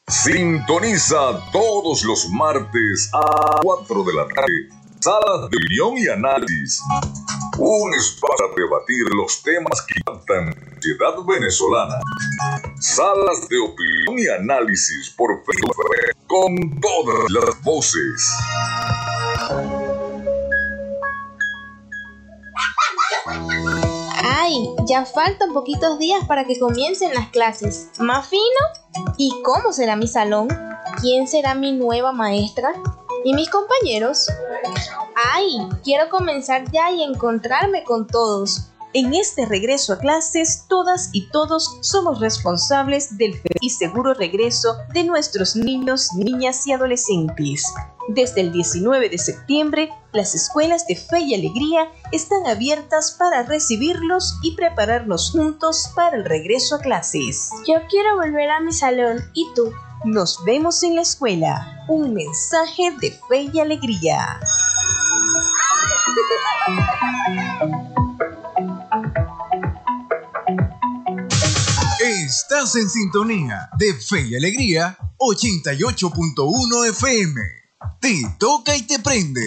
Sintoniza 0.09 1.51
todos 1.53 2.03
los 2.05 2.29
martes 2.31 3.11
a 3.13 3.61
4 3.63 4.05
de 4.05 4.13
la 4.13 4.27
tarde. 4.27 4.80
Salas 5.03 5.49
de 5.49 5.57
opinión 5.57 5.97
y 5.97 6.09
análisis. 6.09 6.83
Un 7.57 7.95
espacio 7.95 8.21
para 8.21 8.55
debatir 8.55 9.05
los 9.17 9.43
temas 9.43 9.81
que 9.87 9.95
impactan 9.99 10.47
la 10.47 10.75
sociedad 10.77 11.25
venezolana. 11.27 12.01
Salas 12.81 13.49
de 13.49 13.59
opinión 13.61 14.19
y 14.19 14.29
análisis 14.29 15.09
por 15.17 15.43
Facebook 15.47 15.75
con 16.27 16.81
todas 16.81 17.31
las 17.31 17.63
voces. 17.63 18.31
Ay, 24.23 24.67
ya 24.87 25.07
faltan 25.07 25.55
poquitos 25.55 25.99
días 25.99 26.27
para 26.27 26.45
que 26.45 26.59
comiencen 26.59 27.15
las 27.15 27.31
clases. 27.31 27.89
¿Más 27.99 28.29
fino? 28.29 29.15
¿Y 29.17 29.33
cómo 29.45 29.73
será 29.73 29.97
mi 29.97 30.09
salón? 30.09 30.49
¿Quién 31.01 31.27
será 31.27 31.55
mi 31.55 31.73
nueva 31.73 32.13
maestra? 32.13 32.75
¿Y 33.25 33.35
mis 33.35 33.51
compañeros? 33.51 34.27
¡Ay! 35.33 35.59
Quiero 35.85 36.09
comenzar 36.09 36.71
ya 36.71 36.91
y 36.91 37.03
encontrarme 37.03 37.85
con 37.85 38.07
todos. 38.07 38.71
En 38.93 39.15
este 39.15 39.47
regreso 39.47 39.93
a 39.93 39.99
clases, 39.99 40.65
todas 40.69 41.11
y 41.13 41.29
todos 41.31 41.79
somos 41.81 42.19
responsables 42.19 43.17
del 43.19 43.35
feliz 43.35 43.61
y 43.61 43.71
seguro 43.71 44.15
regreso 44.15 44.79
de 44.93 45.05
nuestros 45.05 45.55
niños, 45.55 46.09
niñas 46.15 46.67
y 46.67 46.73
adolescentes. 46.73 47.73
Desde 48.09 48.41
el 48.41 48.51
19 48.51 49.09
de 49.09 49.19
septiembre, 49.19 49.91
las 50.13 50.35
escuelas 50.35 50.89
de 50.89 50.97
fe 50.97 51.21
y 51.21 51.35
alegría 51.35 51.89
están 52.11 52.49
abiertas 52.49 53.15
para 53.17 53.45
recibirlos 53.45 54.39
y 54.43 54.57
prepararnos 54.57 55.31
juntos 55.31 55.93
para 55.95 56.17
el 56.17 56.25
regreso 56.25 56.75
a 56.75 56.81
clases. 56.81 57.51
Yo 57.69 57.75
quiero 57.89 58.17
volver 58.17 58.51
a 58.51 58.61
mi 58.61 58.73
salón. 58.73 59.19
¿Y 59.35 59.47
tú? 59.55 59.73
Nos 60.05 60.43
vemos 60.45 60.83
en 60.83 60.95
la 60.95 61.03
escuela. 61.03 61.85
Un 61.87 62.15
mensaje 62.15 62.91
de 63.01 63.11
fe 63.29 63.51
y 63.53 63.61
alegría. 63.61 64.41
Estás 72.01 72.77
en 72.77 72.89
sintonía 72.89 73.69
de 73.77 73.93
Fe 73.93 74.23
y 74.23 74.37
Alegría 74.37 74.97
88.1 75.19 76.89
FM. 76.89 77.41
Te 78.01 78.23
toca 78.39 78.75
y 78.75 78.87
te 78.87 78.99
prende. 79.01 79.47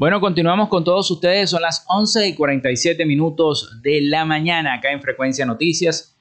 Bueno, 0.00 0.18
continuamos 0.18 0.70
con 0.70 0.82
todos 0.82 1.10
ustedes. 1.10 1.50
Son 1.50 1.60
las 1.60 1.84
11 1.86 2.28
y 2.28 2.34
47 2.34 3.04
minutos 3.04 3.82
de 3.82 4.00
la 4.00 4.24
mañana 4.24 4.72
acá 4.72 4.92
en 4.92 5.02
Frecuencia 5.02 5.44
Noticias. 5.44 6.16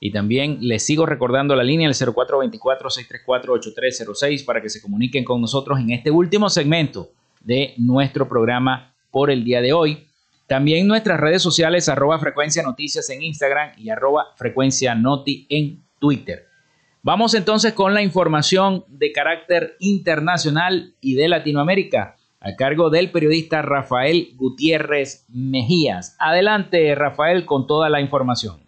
Y 0.00 0.10
también 0.10 0.56
les 0.62 0.86
sigo 0.86 1.04
recordando 1.04 1.54
la 1.54 1.62
línea 1.62 1.86
el 1.86 1.94
0424-634-8306 1.94 4.46
para 4.46 4.62
que 4.62 4.70
se 4.70 4.80
comuniquen 4.80 5.24
con 5.24 5.42
nosotros 5.42 5.78
en 5.80 5.90
este 5.90 6.10
último 6.10 6.48
segmento 6.48 7.10
de 7.40 7.74
nuestro 7.76 8.26
programa 8.26 8.94
por 9.10 9.30
el 9.30 9.44
día 9.44 9.60
de 9.60 9.74
hoy. 9.74 10.06
También 10.46 10.88
nuestras 10.88 11.20
redes 11.20 11.42
sociales 11.42 11.90
arroba 11.90 12.18
frecuencia 12.18 12.62
noticias 12.62 13.10
en 13.10 13.22
Instagram 13.22 13.72
y 13.76 13.90
arroba 13.90 14.28
frecuencia 14.36 14.94
noti 14.94 15.46
en 15.50 15.84
Twitter. 15.98 16.46
Vamos 17.02 17.34
entonces 17.34 17.74
con 17.74 17.92
la 17.92 18.00
información 18.00 18.86
de 18.88 19.12
carácter 19.12 19.76
internacional 19.78 20.94
y 21.02 21.16
de 21.16 21.28
Latinoamérica 21.28 22.16
a 22.40 22.56
cargo 22.56 22.88
del 22.88 23.10
periodista 23.10 23.60
Rafael 23.60 24.30
Gutiérrez 24.36 25.26
Mejías. 25.28 26.16
Adelante, 26.18 26.94
Rafael, 26.94 27.44
con 27.44 27.66
toda 27.66 27.90
la 27.90 28.00
información. 28.00 28.60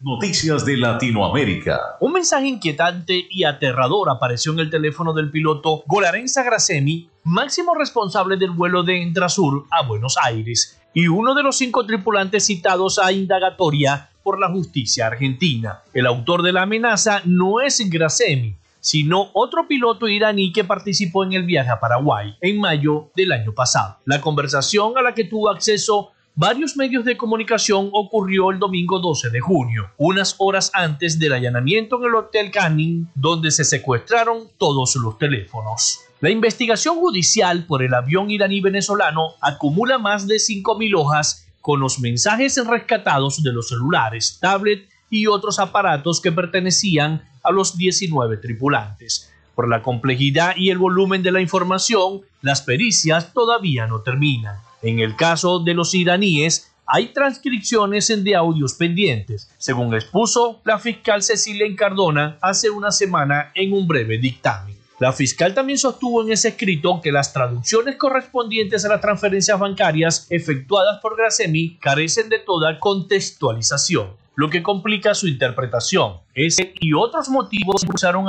Noticias 0.00 0.64
de 0.64 0.78
Latinoamérica. 0.78 1.78
Un 2.00 2.14
mensaje 2.14 2.48
inquietante 2.48 3.26
y 3.30 3.44
aterrador 3.44 4.10
apareció 4.10 4.52
en 4.52 4.60
el 4.60 4.70
teléfono 4.70 5.12
del 5.12 5.30
piloto 5.30 5.84
Golarenza 5.86 6.42
Gracemi, 6.42 7.08
máximo 7.22 7.74
responsable 7.74 8.36
del 8.36 8.50
vuelo 8.50 8.82
de 8.82 9.00
Entrasur 9.00 9.66
a 9.70 9.86
Buenos 9.86 10.16
Aires, 10.22 10.80
y 10.94 11.06
uno 11.06 11.34
de 11.34 11.42
los 11.42 11.56
cinco 11.58 11.86
tripulantes 11.86 12.46
citados 12.46 12.98
a 12.98 13.12
indagatoria 13.12 14.08
por 14.22 14.40
la 14.40 14.48
justicia 14.48 15.06
argentina. 15.06 15.82
El 15.92 16.06
autor 16.06 16.42
de 16.42 16.52
la 16.52 16.62
amenaza 16.62 17.22
no 17.26 17.60
es 17.60 17.78
Gracemi, 17.88 18.56
sino 18.80 19.30
otro 19.34 19.68
piloto 19.68 20.08
iraní 20.08 20.52
que 20.52 20.64
participó 20.64 21.24
en 21.24 21.34
el 21.34 21.44
viaje 21.44 21.70
a 21.70 21.80
Paraguay 21.80 22.34
en 22.40 22.58
mayo 22.58 23.10
del 23.14 23.32
año 23.32 23.52
pasado. 23.54 23.98
La 24.04 24.20
conversación 24.20 24.96
a 24.96 25.02
la 25.02 25.14
que 25.14 25.24
tuvo 25.24 25.50
acceso 25.50 26.12
varios 26.34 26.76
medios 26.76 27.04
de 27.04 27.16
comunicación 27.16 27.90
ocurrió 27.92 28.50
el 28.50 28.58
domingo 28.58 28.98
12 28.98 29.30
de 29.30 29.40
junio, 29.40 29.90
unas 29.98 30.36
horas 30.38 30.70
antes 30.74 31.18
del 31.18 31.34
allanamiento 31.34 31.98
en 31.98 32.06
el 32.06 32.14
Hotel 32.14 32.50
Canning, 32.50 33.10
donde 33.14 33.50
se 33.50 33.64
secuestraron 33.64 34.48
todos 34.56 34.96
los 34.96 35.18
teléfonos. 35.18 36.00
La 36.20 36.30
investigación 36.30 36.96
judicial 36.96 37.66
por 37.66 37.82
el 37.82 37.94
avión 37.94 38.30
iraní 38.30 38.60
venezolano 38.60 39.34
acumula 39.40 39.98
más 39.98 40.26
de 40.26 40.36
5.000 40.36 40.98
hojas 40.98 41.46
con 41.60 41.80
los 41.80 41.98
mensajes 42.00 42.56
rescatados 42.66 43.42
de 43.42 43.52
los 43.52 43.68
celulares, 43.68 44.38
tablet 44.40 44.88
y 45.10 45.26
otros 45.26 45.58
aparatos 45.58 46.20
que 46.20 46.32
pertenecían 46.32 47.22
a 47.42 47.50
los 47.50 47.76
19 47.76 48.36
tripulantes. 48.38 49.30
Por 49.54 49.68
la 49.68 49.82
complejidad 49.82 50.54
y 50.56 50.70
el 50.70 50.78
volumen 50.78 51.22
de 51.22 51.32
la 51.32 51.40
información, 51.40 52.22
las 52.42 52.62
pericias 52.62 53.32
todavía 53.32 53.86
no 53.86 54.00
terminan. 54.00 54.56
En 54.82 55.00
el 55.00 55.16
caso 55.16 55.58
de 55.58 55.74
los 55.74 55.94
iraníes, 55.94 56.72
hay 56.86 57.08
transcripciones 57.08 58.08
de 58.24 58.34
audios 58.34 58.74
pendientes, 58.74 59.48
según 59.58 59.94
expuso 59.94 60.60
la 60.64 60.78
fiscal 60.78 61.22
Cecilia 61.22 61.66
Encardona 61.66 62.38
hace 62.40 62.70
una 62.70 62.90
semana 62.90 63.52
en 63.54 63.72
un 63.72 63.86
breve 63.86 64.18
dictamen. 64.18 64.76
La 64.98 65.12
fiscal 65.12 65.54
también 65.54 65.78
sostuvo 65.78 66.22
en 66.22 66.32
ese 66.32 66.48
escrito 66.48 67.00
que 67.00 67.12
las 67.12 67.32
traducciones 67.32 67.96
correspondientes 67.96 68.84
a 68.84 68.88
las 68.88 69.00
transferencias 69.00 69.58
bancarias 69.58 70.26
efectuadas 70.30 71.00
por 71.00 71.16
Gracemi 71.16 71.78
carecen 71.78 72.28
de 72.28 72.38
toda 72.38 72.78
contextualización 72.80 74.10
lo 74.40 74.48
que 74.48 74.62
complica 74.62 75.14
su 75.14 75.28
interpretación. 75.28 76.14
Ese 76.34 76.72
y 76.80 76.94
otros 76.94 77.28
motivos 77.28 77.82
impulsaron 77.82 78.24
a 78.24 78.28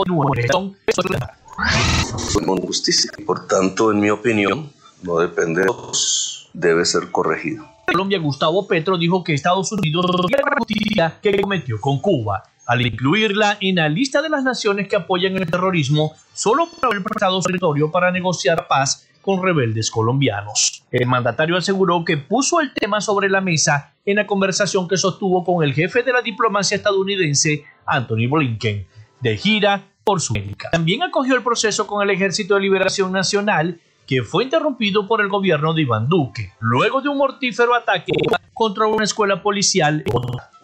Con 2.45 2.57
justicia. 2.57 3.09
Por 3.26 3.47
tanto, 3.47 3.93
en 3.93 4.01
mi 4.01 4.09
opinión, 4.09 4.70
no 5.03 5.20
depende 5.20 5.62
de 5.62 5.68
nosotros, 5.68 6.49
debe 6.51 6.84
ser 6.84 7.12
corregido. 7.12 7.66
Colombia, 7.88 8.20
Gustavo 8.20 8.68
Petro, 8.68 8.97
dijo 8.97 9.24
que 9.24 9.34
Estados 9.34 9.72
Unidos 9.72 10.05
la 10.30 10.55
justicia 10.57 11.18
que 11.22 11.39
cometió 11.39 11.80
con 11.80 12.01
Cuba, 12.01 12.43
al 12.66 12.86
incluirla 12.86 13.57
en 13.62 13.76
la 13.76 13.88
lista 13.88 14.22
de 14.22 14.28
las 14.28 14.43
naciones 14.43 14.89
que 14.89 14.97
apoyan 14.97 15.38
el 15.38 15.49
terrorismo 15.49 16.12
solo 16.34 16.68
por 16.68 16.91
haber 16.91 17.03
prestado 17.03 17.41
su 17.41 17.47
territorio 17.47 17.89
para 17.89 18.12
negociar 18.12 18.68
paz 18.68 19.07
con 19.22 19.43
rebeldes 19.43 19.91
colombianos. 19.91 20.84
El 20.91 21.07
mandatario 21.07 21.57
aseguró 21.57 22.03
que 22.03 22.17
puso 22.17 22.59
el 22.59 22.74
tema 22.74 23.01
sobre 23.01 23.30
la 23.30 23.41
mesa 23.41 23.93
en 24.05 24.17
la 24.17 24.28
conversación 24.28 24.88
que 24.88 24.97
sostuvo 24.97 25.43
con 25.43 25.63
el 25.63 25.74
jefe 25.74 26.03
de 26.03 26.13
la 26.13 26.22
diplomacia 26.22 26.76
estadounidense, 26.76 27.65
Anthony 27.86 28.28
Blinken, 28.30 28.88
de 29.19 29.38
gira 29.38 29.88
por 30.03 30.22
Sudamérica. 30.22 30.69
También 30.72 31.03
acogió 31.03 31.36
el 31.36 31.43
proceso 31.43 31.88
con 31.88 32.01
el 32.01 32.09
Ejército 32.09 32.55
de 32.55 32.61
Liberación 32.61 33.11
Nacional, 33.11 33.80
que 34.07 34.24
fue 34.24 34.43
interrumpido 34.43 35.07
por 35.07 35.22
el 35.22 35.30
gobierno 35.30 35.74
de 35.74 35.84
Iván 35.84 36.09
Duque, 36.09 36.53
luego 36.59 37.01
de 37.01 37.09
un 37.09 37.17
mortífero 37.17 37.76
ataque 37.76 38.13
contra 38.53 38.88
una 38.88 39.03
escuela 39.03 39.41
policial. 39.41 40.03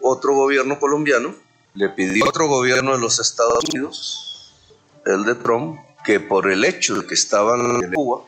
Otro 0.00 0.34
gobierno 0.34 0.78
colombiano 0.78 1.34
le 1.74 1.88
pidió 1.90 2.24
a 2.24 2.28
otro 2.28 2.48
gobierno 2.48 2.92
de 2.92 2.98
los 2.98 3.20
Estados 3.20 3.64
Unidos, 3.72 4.54
el 5.06 5.24
de 5.24 5.34
Trump, 5.36 5.78
que 6.04 6.20
por 6.20 6.50
el 6.50 6.64
hecho 6.64 6.94
de 6.96 7.06
que 7.06 7.14
estaban 7.14 7.82
en 7.82 7.92
Cuba, 7.92 8.22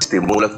estimula 0.00 0.50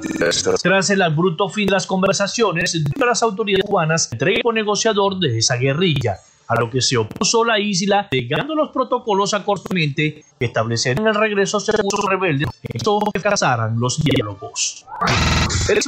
Tras 0.62 0.90
el 0.90 1.02
abrupto 1.02 1.48
fin 1.48 1.66
de 1.66 1.72
las 1.72 1.86
conversaciones, 1.86 2.74
las 2.96 3.22
autoridades 3.22 3.64
cubanas 3.64 4.10
entregó 4.12 4.52
negociador 4.52 5.18
de 5.18 5.38
esa 5.38 5.56
guerrilla, 5.56 6.18
a 6.48 6.60
lo 6.60 6.70
que 6.70 6.80
se 6.80 6.96
opuso 6.96 7.44
la 7.44 7.58
isla, 7.58 8.08
negando 8.10 8.54
los 8.54 8.70
protocolos 8.70 9.34
correspondientes 9.44 10.24
que 10.38 10.44
establecieron 10.44 11.06
el 11.06 11.14
regreso 11.14 11.60
seguro 11.60 12.08
rebelde 12.08 12.46
esto 12.62 12.98
que 13.12 13.20
casaran 13.20 13.78
los 13.78 14.02
diálogos. 14.02 14.84
El 15.68 15.80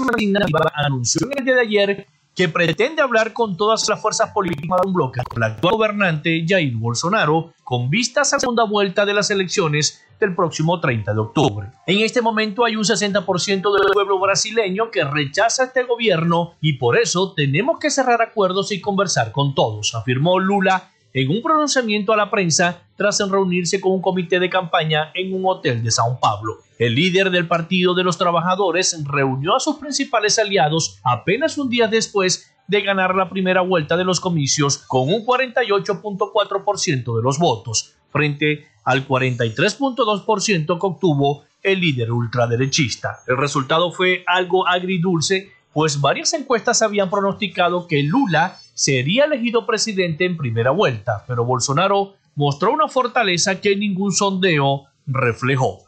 anunció 0.75 1.27
en 1.27 1.39
el 1.39 1.45
día 1.45 1.55
de 1.55 1.61
ayer 1.61 2.07
que 2.37 2.51
pretende 2.51 3.01
hablar 3.01 3.33
con 3.33 3.57
todas 3.57 3.89
las 3.89 4.01
fuerzas 4.01 4.31
políticas 4.31 4.79
de 4.83 4.89
un 4.89 4.93
bloque 4.93 5.23
con 5.25 5.43
el 5.43 5.51
actual 5.51 5.75
gobernante 5.75 6.45
Jair 6.47 6.77
Bolsonaro 6.77 7.55
con 7.65 7.89
vistas 7.89 8.33
a 8.33 8.37
la 8.37 8.41
segunda 8.41 8.65
vuelta 8.65 9.07
de 9.07 9.15
las 9.15 9.31
elecciones 9.31 10.05
del 10.21 10.35
próximo 10.35 10.79
30 10.79 11.15
de 11.15 11.21
octubre. 11.21 11.69
En 11.87 12.01
este 12.01 12.21
momento 12.21 12.65
hay 12.65 12.77
un 12.77 12.85
60% 12.85 13.47
del 13.47 13.93
pueblo 13.93 14.19
brasileño 14.21 14.91
que 14.91 15.05
rechaza 15.05 15.65
este 15.65 15.85
gobierno 15.85 16.55
y 16.61 16.75
por 16.75 16.99
eso 16.99 17.33
tenemos 17.33 17.79
que 17.79 17.91
cerrar 17.91 18.21
acuerdos 18.21 18.71
y 18.71 18.83
conversar 18.83 19.33
con 19.33 19.55
todos, 19.55 19.95
afirmó 19.95 20.39
Lula 20.39 20.91
en 21.17 21.31
un 21.31 21.41
pronunciamiento 21.41 22.13
a 22.13 22.17
la 22.17 22.31
prensa 22.31 22.83
tras 22.95 23.19
reunirse 23.31 23.81
con 23.81 23.93
un 23.93 24.03
comité 24.03 24.39
de 24.39 24.51
campaña 24.51 25.13
en 25.15 25.33
un 25.33 25.47
hotel 25.47 25.83
de 25.83 25.91
Sao 25.91 26.21
Paulo. 26.21 26.59
El 26.79 26.95
líder 26.95 27.31
del 27.31 27.49
Partido 27.49 27.95
de 27.95 28.05
los 28.05 28.19
Trabajadores 28.19 29.03
reunió 29.07 29.57
a 29.57 29.61
sus 29.61 29.77
principales 29.77 30.39
aliados 30.39 31.01
apenas 31.03 31.57
un 31.57 31.71
día 31.71 31.89
después 31.89 32.53
de 32.69 32.83
ganar 32.83 33.15
la 33.15 33.31
primera 33.31 33.63
vuelta 33.63 33.97
de 33.97 34.05
los 34.05 34.21
comicios 34.21 34.77
con 34.77 35.09
un 35.09 35.25
48.4% 35.25 37.17
de 37.17 37.23
los 37.23 37.39
votos, 37.39 37.95
frente 38.11 38.69
al 38.85 39.09
43.2% 39.09 40.67
que 40.67 40.87
obtuvo 40.87 41.45
el 41.63 41.81
líder 41.81 42.13
ultraderechista. 42.13 43.21
El 43.27 43.39
resultado 43.39 43.91
fue 43.91 44.23
algo 44.27 44.69
agridulce, 44.69 45.51
pues 45.77 46.01
varias 46.01 46.33
encuestas 46.33 46.81
habían 46.81 47.11
pronosticado 47.11 47.87
que 47.87 48.03
Lula 48.03 48.59
sería 48.73 49.27
elegido 49.27 49.67
presidente 49.67 50.25
en 50.25 50.39
primera 50.39 50.71
vuelta, 50.71 51.23
pero 51.29 51.45
Bolsonaro 51.45 52.15
mostró 52.35 52.73
una 52.73 52.89
fortaleza 52.89 53.61
que 53.61 53.77
ningún 53.77 54.13
sondeo 54.13 54.85
reflejó. 55.07 55.85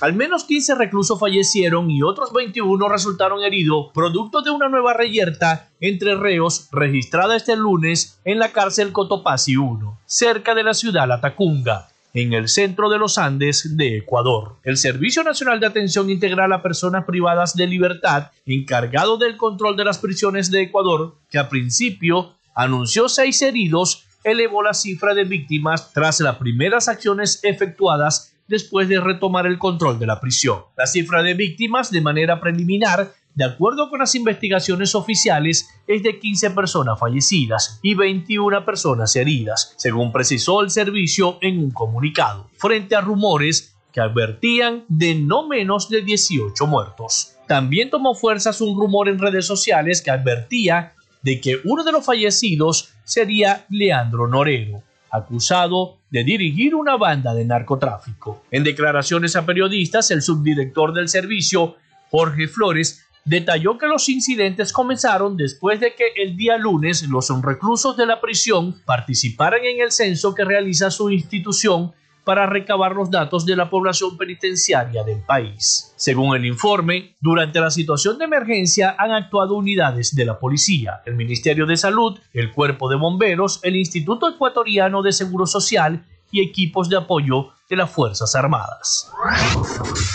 Al 0.00 0.14
menos 0.14 0.44
15 0.44 0.76
reclusos 0.76 1.18
fallecieron 1.18 1.90
y 1.90 2.04
otros 2.04 2.32
21 2.32 2.88
resultaron 2.88 3.42
heridos 3.42 3.88
producto 3.92 4.42
de 4.42 4.52
una 4.52 4.68
nueva 4.68 4.94
reyerta 4.94 5.70
entre 5.80 6.14
reos 6.14 6.68
registrada 6.70 7.34
este 7.34 7.56
lunes 7.56 8.20
en 8.24 8.38
la 8.38 8.52
cárcel 8.52 8.92
Cotopaxi 8.92 9.56
1, 9.56 9.98
cerca 10.06 10.54
de 10.54 10.62
la 10.62 10.74
ciudad 10.74 11.08
Latacunga 11.08 11.88
en 12.14 12.32
el 12.32 12.48
centro 12.48 12.88
de 12.88 12.98
los 12.98 13.18
Andes 13.18 13.76
de 13.76 13.98
Ecuador. 13.98 14.56
El 14.64 14.76
Servicio 14.76 15.22
Nacional 15.22 15.60
de 15.60 15.66
Atención 15.66 16.10
Integral 16.10 16.52
a 16.52 16.62
Personas 16.62 17.04
Privadas 17.04 17.54
de 17.54 17.66
Libertad, 17.66 18.30
encargado 18.46 19.18
del 19.18 19.36
control 19.36 19.76
de 19.76 19.84
las 19.84 19.98
prisiones 19.98 20.50
de 20.50 20.62
Ecuador, 20.62 21.16
que 21.30 21.38
a 21.38 21.48
principio 21.48 22.34
anunció 22.54 23.08
seis 23.08 23.40
heridos, 23.42 24.06
elevó 24.24 24.62
la 24.62 24.74
cifra 24.74 25.14
de 25.14 25.24
víctimas 25.24 25.92
tras 25.92 26.20
las 26.20 26.36
primeras 26.36 26.88
acciones 26.88 27.40
efectuadas 27.44 28.34
después 28.48 28.88
de 28.88 29.00
retomar 29.00 29.46
el 29.46 29.58
control 29.58 29.98
de 29.98 30.06
la 30.06 30.20
prisión. 30.20 30.60
La 30.76 30.86
cifra 30.86 31.22
de 31.22 31.34
víctimas 31.34 31.90
de 31.90 32.00
manera 32.00 32.40
preliminar 32.40 33.12
de 33.34 33.44
acuerdo 33.44 33.88
con 33.88 34.00
las 34.00 34.14
investigaciones 34.14 34.94
oficiales, 34.94 35.68
es 35.86 36.02
de 36.02 36.18
15 36.18 36.50
personas 36.50 36.98
fallecidas 36.98 37.78
y 37.82 37.94
21 37.94 38.64
personas 38.64 39.14
heridas, 39.14 39.74
según 39.76 40.12
precisó 40.12 40.60
el 40.62 40.70
servicio 40.70 41.38
en 41.40 41.58
un 41.58 41.70
comunicado, 41.70 42.50
frente 42.56 42.96
a 42.96 43.00
rumores 43.00 43.76
que 43.92 44.00
advertían 44.00 44.84
de 44.88 45.14
no 45.14 45.46
menos 45.46 45.88
de 45.88 46.02
18 46.02 46.66
muertos. 46.66 47.36
También 47.46 47.90
tomó 47.90 48.14
fuerzas 48.14 48.60
un 48.60 48.78
rumor 48.78 49.08
en 49.08 49.18
redes 49.18 49.46
sociales 49.46 50.02
que 50.02 50.10
advertía 50.10 50.94
de 51.22 51.40
que 51.40 51.60
uno 51.64 51.84
de 51.84 51.92
los 51.92 52.04
fallecidos 52.04 52.92
sería 53.04 53.64
Leandro 53.70 54.28
Norero, 54.28 54.82
acusado 55.10 55.98
de 56.10 56.24
dirigir 56.24 56.74
una 56.74 56.96
banda 56.96 57.34
de 57.34 57.44
narcotráfico. 57.44 58.44
En 58.50 58.64
declaraciones 58.64 59.36
a 59.36 59.46
periodistas, 59.46 60.10
el 60.10 60.22
subdirector 60.22 60.92
del 60.92 61.08
servicio, 61.08 61.76
Jorge 62.10 62.48
Flores, 62.48 63.04
detalló 63.28 63.76
que 63.76 63.86
los 63.86 64.08
incidentes 64.08 64.72
comenzaron 64.72 65.36
después 65.36 65.80
de 65.80 65.94
que 65.94 66.04
el 66.16 66.36
día 66.36 66.56
lunes 66.56 67.06
los 67.08 67.28
reclusos 67.42 67.96
de 67.96 68.06
la 68.06 68.20
prisión 68.20 68.80
participaran 68.86 69.64
en 69.64 69.82
el 69.82 69.92
censo 69.92 70.34
que 70.34 70.44
realiza 70.44 70.90
su 70.90 71.10
institución 71.10 71.92
para 72.24 72.46
recabar 72.46 72.92
los 72.92 73.10
datos 73.10 73.46
de 73.46 73.56
la 73.56 73.70
población 73.70 74.18
penitenciaria 74.18 75.02
del 75.02 75.20
país. 75.20 75.94
Según 75.96 76.36
el 76.36 76.44
informe, 76.44 77.16
durante 77.20 77.60
la 77.60 77.70
situación 77.70 78.18
de 78.18 78.26
emergencia 78.26 78.94
han 78.98 79.12
actuado 79.12 79.54
unidades 79.56 80.14
de 80.14 80.26
la 80.26 80.38
policía, 80.38 81.00
el 81.06 81.14
Ministerio 81.14 81.64
de 81.64 81.76
Salud, 81.76 82.18
el 82.34 82.52
Cuerpo 82.52 82.90
de 82.90 82.96
Bomberos, 82.96 83.60
el 83.62 83.76
Instituto 83.76 84.28
Ecuatoriano 84.28 85.02
de 85.02 85.12
Seguro 85.12 85.46
Social 85.46 86.04
y 86.30 86.40
equipos 86.40 86.88
de 86.88 86.96
apoyo 86.96 87.48
de 87.68 87.76
las 87.76 87.90
Fuerzas 87.90 88.34
Armadas. 88.34 89.10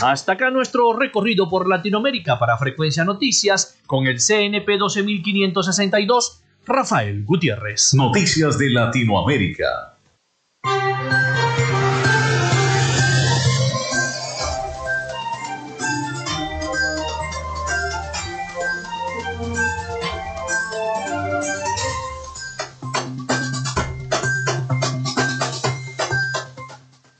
Hasta 0.01 0.33
acá 0.33 0.49
nuestro 0.49 0.93
recorrido 0.93 1.49
por 1.49 1.67
Latinoamérica 1.67 2.39
para 2.39 2.57
Frecuencia 2.57 3.03
Noticias 3.03 3.79
con 3.85 4.07
el 4.07 4.19
CNP 4.19 4.77
12562, 4.77 6.41
Rafael 6.65 7.23
Gutiérrez. 7.25 7.93
Noticias 7.93 8.57
de 8.57 8.69
Latinoamérica. 8.71 9.97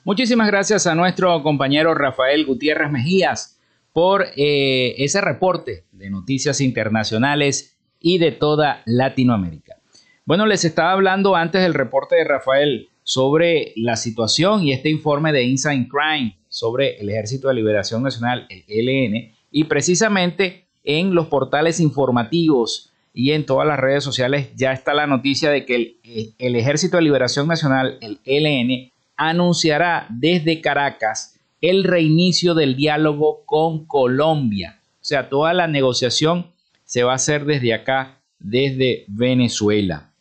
Muchísimas 0.06 0.48
gracias 0.48 0.86
a 0.86 0.96
nuestro 0.96 1.42
compañero 1.44 1.94
Rafael 1.94 2.46
Gutiérrez 2.46 2.92
Mejías 2.92 3.58
por 3.94 4.26
eh, 4.36 4.96
ese 4.98 5.22
reporte 5.22 5.86
de 5.94 6.10
noticias 6.10 6.60
internacionales 6.60 7.78
y 8.02 8.18
de 8.18 8.34
toda 8.34 8.82
Latinoamérica. 8.86 9.78
Bueno, 10.26 10.46
les 10.46 10.66
estaba 10.66 10.92
hablando 10.92 11.38
antes 11.38 11.62
del 11.62 11.74
reporte 11.74 12.18
de 12.18 12.26
Rafael 12.26 12.90
sobre 13.04 13.72
la 13.78 13.96
situación 13.96 14.64
y 14.64 14.74
este 14.74 14.90
informe 14.90 15.32
de 15.32 15.44
Inside 15.44 15.88
Crime 15.88 16.38
sobre 16.50 17.00
el 17.00 17.10
Ejército 17.10 17.48
de 17.48 17.54
Liberación 17.54 18.04
Nacional, 18.04 18.46
el 18.50 18.90
ELN, 18.90 19.32
y 19.52 19.64
precisamente 19.66 20.68
en 20.84 21.16
los 21.16 21.28
portales 21.28 21.80
informativos 21.80 22.92
y 23.14 23.32
en 23.32 23.46
todas 23.46 23.66
las 23.66 23.80
redes 23.80 24.04
sociales 24.04 24.50
ya 24.58 24.74
está 24.74 24.94
la 24.94 25.08
noticia 25.08 25.50
de 25.50 25.66
que 25.66 25.76
el, 25.76 26.36
el 26.40 26.56
Ejército 26.58 26.98
de 26.98 27.04
Liberación 27.04 27.48
Nacional, 27.48 28.00
el 28.02 28.20
ELN, 28.26 28.92
anunciará 29.16 30.08
desde 30.10 30.62
Caracas 30.62 31.40
el 31.62 31.84
reinicio 31.84 32.56
del 32.56 32.76
diálogo 32.76 33.44
con 33.46 33.86
Colombia. 33.86 34.82
O 35.02 35.06
sea, 35.06 35.30
toda 35.30 35.54
la 35.54 35.68
negociación 35.68 36.52
se 36.84 37.04
va 37.04 37.14
a 37.14 37.16
hacer 37.16 37.46
desde 37.46 37.74
acá, 37.74 38.20
desde 38.40 39.06
Venezuela. 39.08 40.12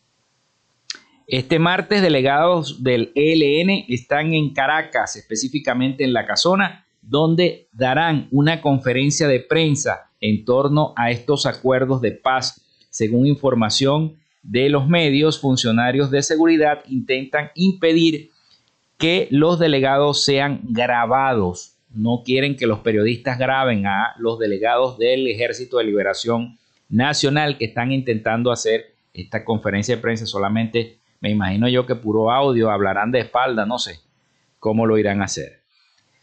Este 1.27 1.59
martes, 1.59 2.03
delegados 2.03 2.83
del 2.83 3.13
ELN 3.15 3.87
están 3.89 4.35
en 4.35 4.53
Caracas, 4.53 5.17
específicamente 5.17 6.05
en 6.05 6.13
la 6.13 6.27
Casona, 6.27 6.85
donde 7.01 7.69
darán 7.73 8.29
una 8.31 8.61
conferencia 8.61 9.27
de 9.29 9.41
prensa 9.41 10.11
en 10.21 10.45
torno 10.45 10.93
a 10.97 11.11
estos 11.11 11.47
acuerdos 11.47 12.01
de 12.01 12.13
paz. 12.13 12.61
Según 12.91 13.27
información 13.27 14.17
de 14.43 14.69
los 14.69 14.89
medios, 14.89 15.41
funcionarios 15.41 16.11
de 16.11 16.23
seguridad 16.23 16.83
intentan 16.89 17.51
impedir 17.55 18.32
que 19.03 19.27
los 19.33 19.59
delegados 19.59 20.25
sean 20.25 20.61
grabados. 20.63 21.75
No 21.93 22.23
quieren 22.25 22.57
que 22.57 22.69
los 22.69 22.79
periodistas 22.79 23.37
graben 23.37 23.85
a 23.85 24.15
los 24.17 24.39
delegados 24.39 24.97
del 24.97 25.27
Ejército 25.27 25.79
de 25.79 25.85
Liberación 25.85 26.57
nacional 26.89 27.59
que 27.59 27.65
están 27.65 27.91
intentando 27.91 28.53
hacer 28.53 28.95
esta 29.13 29.45
conferencia 29.45 29.97
de 29.97 30.03
prensa 30.03 30.25
solamente, 30.25 31.01
me 31.21 31.31
imagino 31.31 31.69
yo 31.69 31.85
que 31.85 31.97
puro 31.97 32.31
audio, 32.31 32.71
hablarán 32.71 33.11
de 33.11 33.19
espalda, 33.19 33.67
no 33.67 33.81
sé 33.81 33.99
cómo 34.61 34.87
lo 34.87 34.97
irán 34.97 35.21
a 35.21 35.25
hacer. 35.25 35.63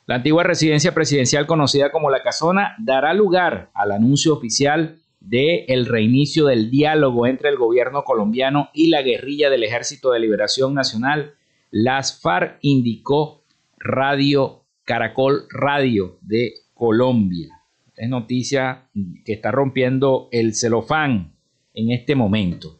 La 0.06 0.16
antigua 0.16 0.44
residencia 0.44 0.94
presidencial 0.94 1.48
conocida 1.48 1.92
como 1.92 2.10
La 2.10 2.24
Casona 2.24 2.76
dará 2.80 3.14
lugar 3.14 3.72
al 3.74 3.92
anuncio 3.92 4.34
oficial 4.34 5.00
de 5.20 5.66
el 5.68 5.86
reinicio 5.86 6.46
del 6.46 6.72
diálogo 6.72 7.28
entre 7.28 7.50
el 7.50 7.58
gobierno 7.58 8.06
colombiano 8.06 8.70
y 8.74 8.88
la 8.88 9.02
guerrilla 9.02 9.50
del 9.50 9.64
Ejército 9.64 10.12
de 10.12 10.22
Liberación 10.22 10.74
Nacional, 10.74 11.34
las 11.72 12.20
FARC 12.22 12.58
indicó 12.62 13.44
Radio 13.78 14.66
Caracol 14.84 15.46
Radio 15.52 16.18
de 16.22 16.54
Colombia. 16.74 17.50
Es 17.96 18.10
noticia 18.10 18.90
que 19.26 19.34
está 19.34 19.52
rompiendo 19.52 20.30
el 20.32 20.56
celofán 20.56 21.34
en 21.74 21.92
este 21.92 22.16
momento. 22.16 22.80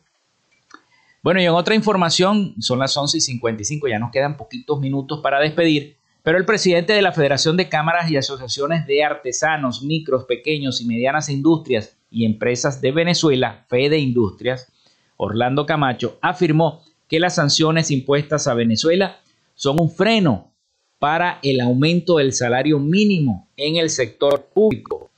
Bueno, 1.22 1.42
y 1.42 1.46
en 1.46 1.52
otra 1.52 1.76
información, 1.76 2.56
son 2.60 2.80
las 2.80 2.96
11 2.96 3.18
y 3.18 3.22
55, 3.22 3.88
ya 3.90 4.00
nos 4.00 4.12
quedan 4.12 4.38
poquitos 4.38 4.80
minutos 4.80 5.20
para 5.22 5.40
despedir. 5.40 5.98
Pero 6.24 6.38
el 6.38 6.46
presidente 6.46 6.94
de 6.94 7.02
la 7.02 7.12
Federación 7.12 7.58
de 7.58 7.70
Cámaras 7.70 8.10
y 8.10 8.18
Asociaciones 8.18 8.88
de 8.88 9.04
Artesanos, 9.04 9.84
Micros, 9.84 10.26
Pequeños 10.26 10.82
y 10.82 10.86
Medianas 10.86 11.30
Industrias 11.30 11.98
y 12.10 12.26
Empresas 12.26 12.82
de 12.82 12.92
Venezuela, 12.92 13.66
Fede 13.68 14.00
Industrias, 14.00 14.72
Orlando 15.18 15.66
Camacho, 15.66 16.18
afirmó 16.22 16.82
que 17.10 17.20
las 17.20 17.36
sanciones 17.36 17.92
impuestas 17.92 18.48
a 18.48 18.54
Venezuela 18.54 19.20
son 19.56 19.78
un 19.82 19.90
freno 19.90 20.54
para 21.00 21.40
el 21.44 21.60
aumento 21.60 22.18
del 22.18 22.34
salario 22.34 22.80
mínimo 22.80 23.50
en 23.58 23.76
el 23.78 23.90
sector 23.90 24.46
público. 24.54 25.10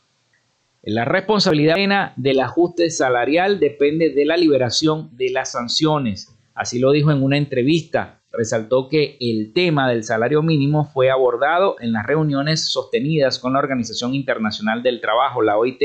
La 0.81 1.05
responsabilidad 1.05 2.13
del 2.15 2.39
ajuste 2.39 2.89
salarial 2.89 3.59
depende 3.59 4.09
de 4.09 4.25
la 4.25 4.37
liberación 4.37 5.15
de 5.15 5.29
las 5.29 5.51
sanciones. 5.51 6.35
Así 6.55 6.79
lo 6.79 6.91
dijo 6.91 7.11
en 7.11 7.21
una 7.21 7.37
entrevista 7.37 8.21
resaltó 8.31 8.87
que 8.87 9.17
el 9.19 9.51
tema 9.53 9.89
del 9.89 10.03
salario 10.03 10.41
mínimo 10.41 10.85
fue 10.85 11.09
abordado 11.09 11.75
en 11.79 11.91
las 11.91 12.05
reuniones 12.05 12.71
sostenidas 12.71 13.39
con 13.39 13.53
la 13.53 13.59
Organización 13.59 14.15
Internacional 14.15 14.81
del 14.83 15.01
Trabajo, 15.01 15.41
la 15.41 15.57
OIT, 15.57 15.81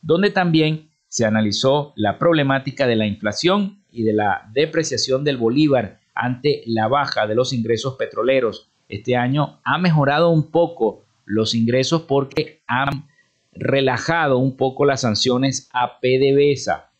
donde 0.00 0.30
también 0.30 0.90
se 1.08 1.24
analizó 1.24 1.92
la 1.96 2.18
problemática 2.18 2.86
de 2.86 2.96
la 2.96 3.06
inflación 3.06 3.79
y 3.92 4.04
de 4.04 4.12
la 4.12 4.48
depreciación 4.52 5.24
del 5.24 5.36
bolívar 5.36 6.00
ante 6.14 6.62
la 6.66 6.88
baja 6.88 7.26
de 7.26 7.34
los 7.34 7.52
ingresos 7.52 7.96
petroleros. 7.96 8.70
Este 8.88 9.16
año 9.16 9.60
ha 9.64 9.78
mejorado 9.78 10.30
un 10.30 10.50
poco 10.50 11.04
los 11.24 11.54
ingresos 11.54 12.02
porque 12.02 12.62
han 12.66 13.08
relajado 13.52 14.38
un 14.38 14.56
poco 14.56 14.84
las 14.84 15.02
sanciones 15.02 15.68
a 15.72 16.00
PDVSA. 16.00 16.90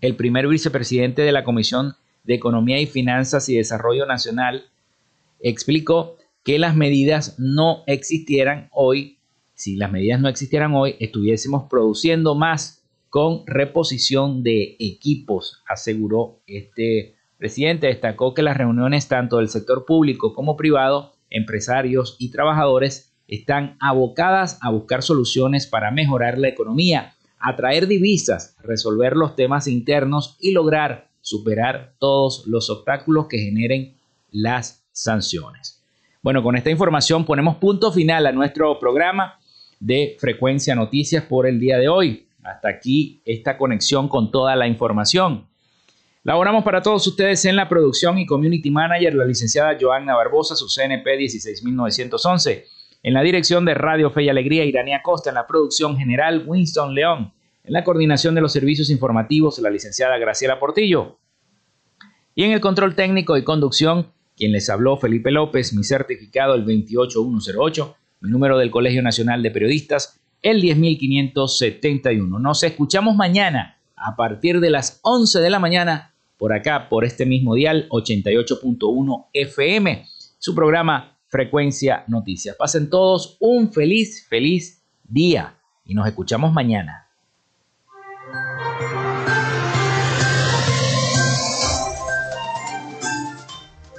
El 0.00 0.16
primer 0.16 0.48
vicepresidente 0.48 1.22
de 1.22 1.32
la 1.32 1.44
Comisión 1.44 1.94
de 2.24 2.34
Economía 2.34 2.80
y 2.80 2.86
Finanzas 2.86 3.48
y 3.48 3.56
Desarrollo 3.56 4.06
Nacional 4.06 4.64
explicó 5.40 6.16
que 6.44 6.58
las 6.58 6.74
medidas 6.74 7.38
no 7.38 7.82
existieran 7.86 8.68
hoy, 8.72 9.18
si 9.54 9.76
las 9.76 9.92
medidas 9.92 10.20
no 10.20 10.28
existieran 10.28 10.74
hoy, 10.74 10.96
estuviésemos 11.00 11.64
produciendo 11.68 12.34
más 12.34 12.79
con 13.10 13.42
reposición 13.46 14.42
de 14.42 14.76
equipos, 14.78 15.62
aseguró 15.68 16.40
este 16.46 17.16
presidente. 17.36 17.88
Destacó 17.88 18.34
que 18.34 18.42
las 18.42 18.56
reuniones 18.56 19.08
tanto 19.08 19.38
del 19.38 19.48
sector 19.48 19.84
público 19.84 20.32
como 20.32 20.56
privado, 20.56 21.12
empresarios 21.28 22.16
y 22.18 22.30
trabajadores 22.30 23.12
están 23.26 23.76
abocadas 23.80 24.58
a 24.62 24.70
buscar 24.70 25.02
soluciones 25.02 25.66
para 25.66 25.90
mejorar 25.90 26.38
la 26.38 26.48
economía, 26.48 27.14
atraer 27.38 27.86
divisas, 27.86 28.56
resolver 28.62 29.16
los 29.16 29.36
temas 29.36 29.66
internos 29.66 30.36
y 30.40 30.52
lograr 30.52 31.10
superar 31.20 31.94
todos 31.98 32.46
los 32.46 32.70
obstáculos 32.70 33.26
que 33.28 33.38
generen 33.38 33.96
las 34.30 34.84
sanciones. 34.92 35.82
Bueno, 36.22 36.42
con 36.42 36.56
esta 36.56 36.70
información 36.70 37.24
ponemos 37.24 37.56
punto 37.56 37.92
final 37.92 38.26
a 38.26 38.32
nuestro 38.32 38.78
programa 38.78 39.38
de 39.78 40.16
Frecuencia 40.18 40.74
Noticias 40.74 41.24
por 41.24 41.46
el 41.46 41.58
día 41.58 41.78
de 41.78 41.88
hoy. 41.88 42.26
Hasta 42.42 42.68
aquí 42.68 43.22
esta 43.24 43.56
conexión 43.56 44.08
con 44.08 44.30
toda 44.30 44.56
la 44.56 44.66
información. 44.66 45.46
Laboramos 46.22 46.64
para 46.64 46.82
todos 46.82 47.06
ustedes 47.06 47.44
en 47.46 47.56
la 47.56 47.68
producción 47.68 48.18
y 48.18 48.26
community 48.26 48.70
manager 48.70 49.14
la 49.14 49.24
licenciada 49.24 49.76
Joanna 49.80 50.14
Barbosa, 50.14 50.54
su 50.54 50.66
CNP 50.68 51.16
16911. 51.16 52.66
En 53.02 53.14
la 53.14 53.22
dirección 53.22 53.64
de 53.64 53.72
Radio 53.72 54.10
Fe 54.10 54.24
y 54.24 54.28
Alegría, 54.28 54.64
Iranía 54.64 55.00
Costa. 55.02 55.30
En 55.30 55.36
la 55.36 55.46
producción 55.46 55.96
general, 55.96 56.44
Winston 56.46 56.94
León. 56.94 57.32
En 57.64 57.72
la 57.72 57.84
coordinación 57.84 58.34
de 58.34 58.42
los 58.42 58.52
servicios 58.52 58.90
informativos, 58.90 59.58
la 59.60 59.70
licenciada 59.70 60.18
Graciela 60.18 60.58
Portillo. 60.58 61.18
Y 62.34 62.44
en 62.44 62.52
el 62.52 62.60
control 62.60 62.94
técnico 62.94 63.38
y 63.38 63.44
conducción, 63.44 64.12
quien 64.36 64.52
les 64.52 64.68
habló, 64.68 64.98
Felipe 64.98 65.30
López, 65.30 65.72
mi 65.72 65.84
certificado 65.84 66.54
el 66.54 66.64
28108, 66.64 67.96
mi 68.20 68.30
número 68.30 68.58
del 68.58 68.70
Colegio 68.70 69.02
Nacional 69.02 69.42
de 69.42 69.50
Periodistas, 69.50 70.19
el 70.42 70.60
10571. 70.60 72.38
Nos 72.38 72.62
escuchamos 72.62 73.16
mañana 73.16 73.78
a 73.96 74.16
partir 74.16 74.60
de 74.60 74.70
las 74.70 75.00
11 75.02 75.40
de 75.40 75.50
la 75.50 75.58
mañana 75.58 76.14
por 76.38 76.54
acá, 76.54 76.88
por 76.88 77.04
este 77.04 77.26
mismo 77.26 77.54
dial 77.54 77.86
88.1 77.90 79.26
FM, 79.34 80.06
su 80.38 80.54
programa 80.54 81.18
Frecuencia 81.28 82.04
Noticias. 82.08 82.56
Pasen 82.56 82.88
todos 82.88 83.36
un 83.40 83.70
feliz, 83.72 84.26
feliz 84.26 84.82
día 85.04 85.58
y 85.84 85.94
nos 85.94 86.06
escuchamos 86.06 86.52
mañana. 86.52 87.06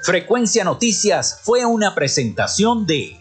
Frecuencia 0.03 0.63
Noticias 0.63 1.41
fue 1.43 1.63
una 1.63 1.93
presentación 1.93 2.87
de 2.87 3.20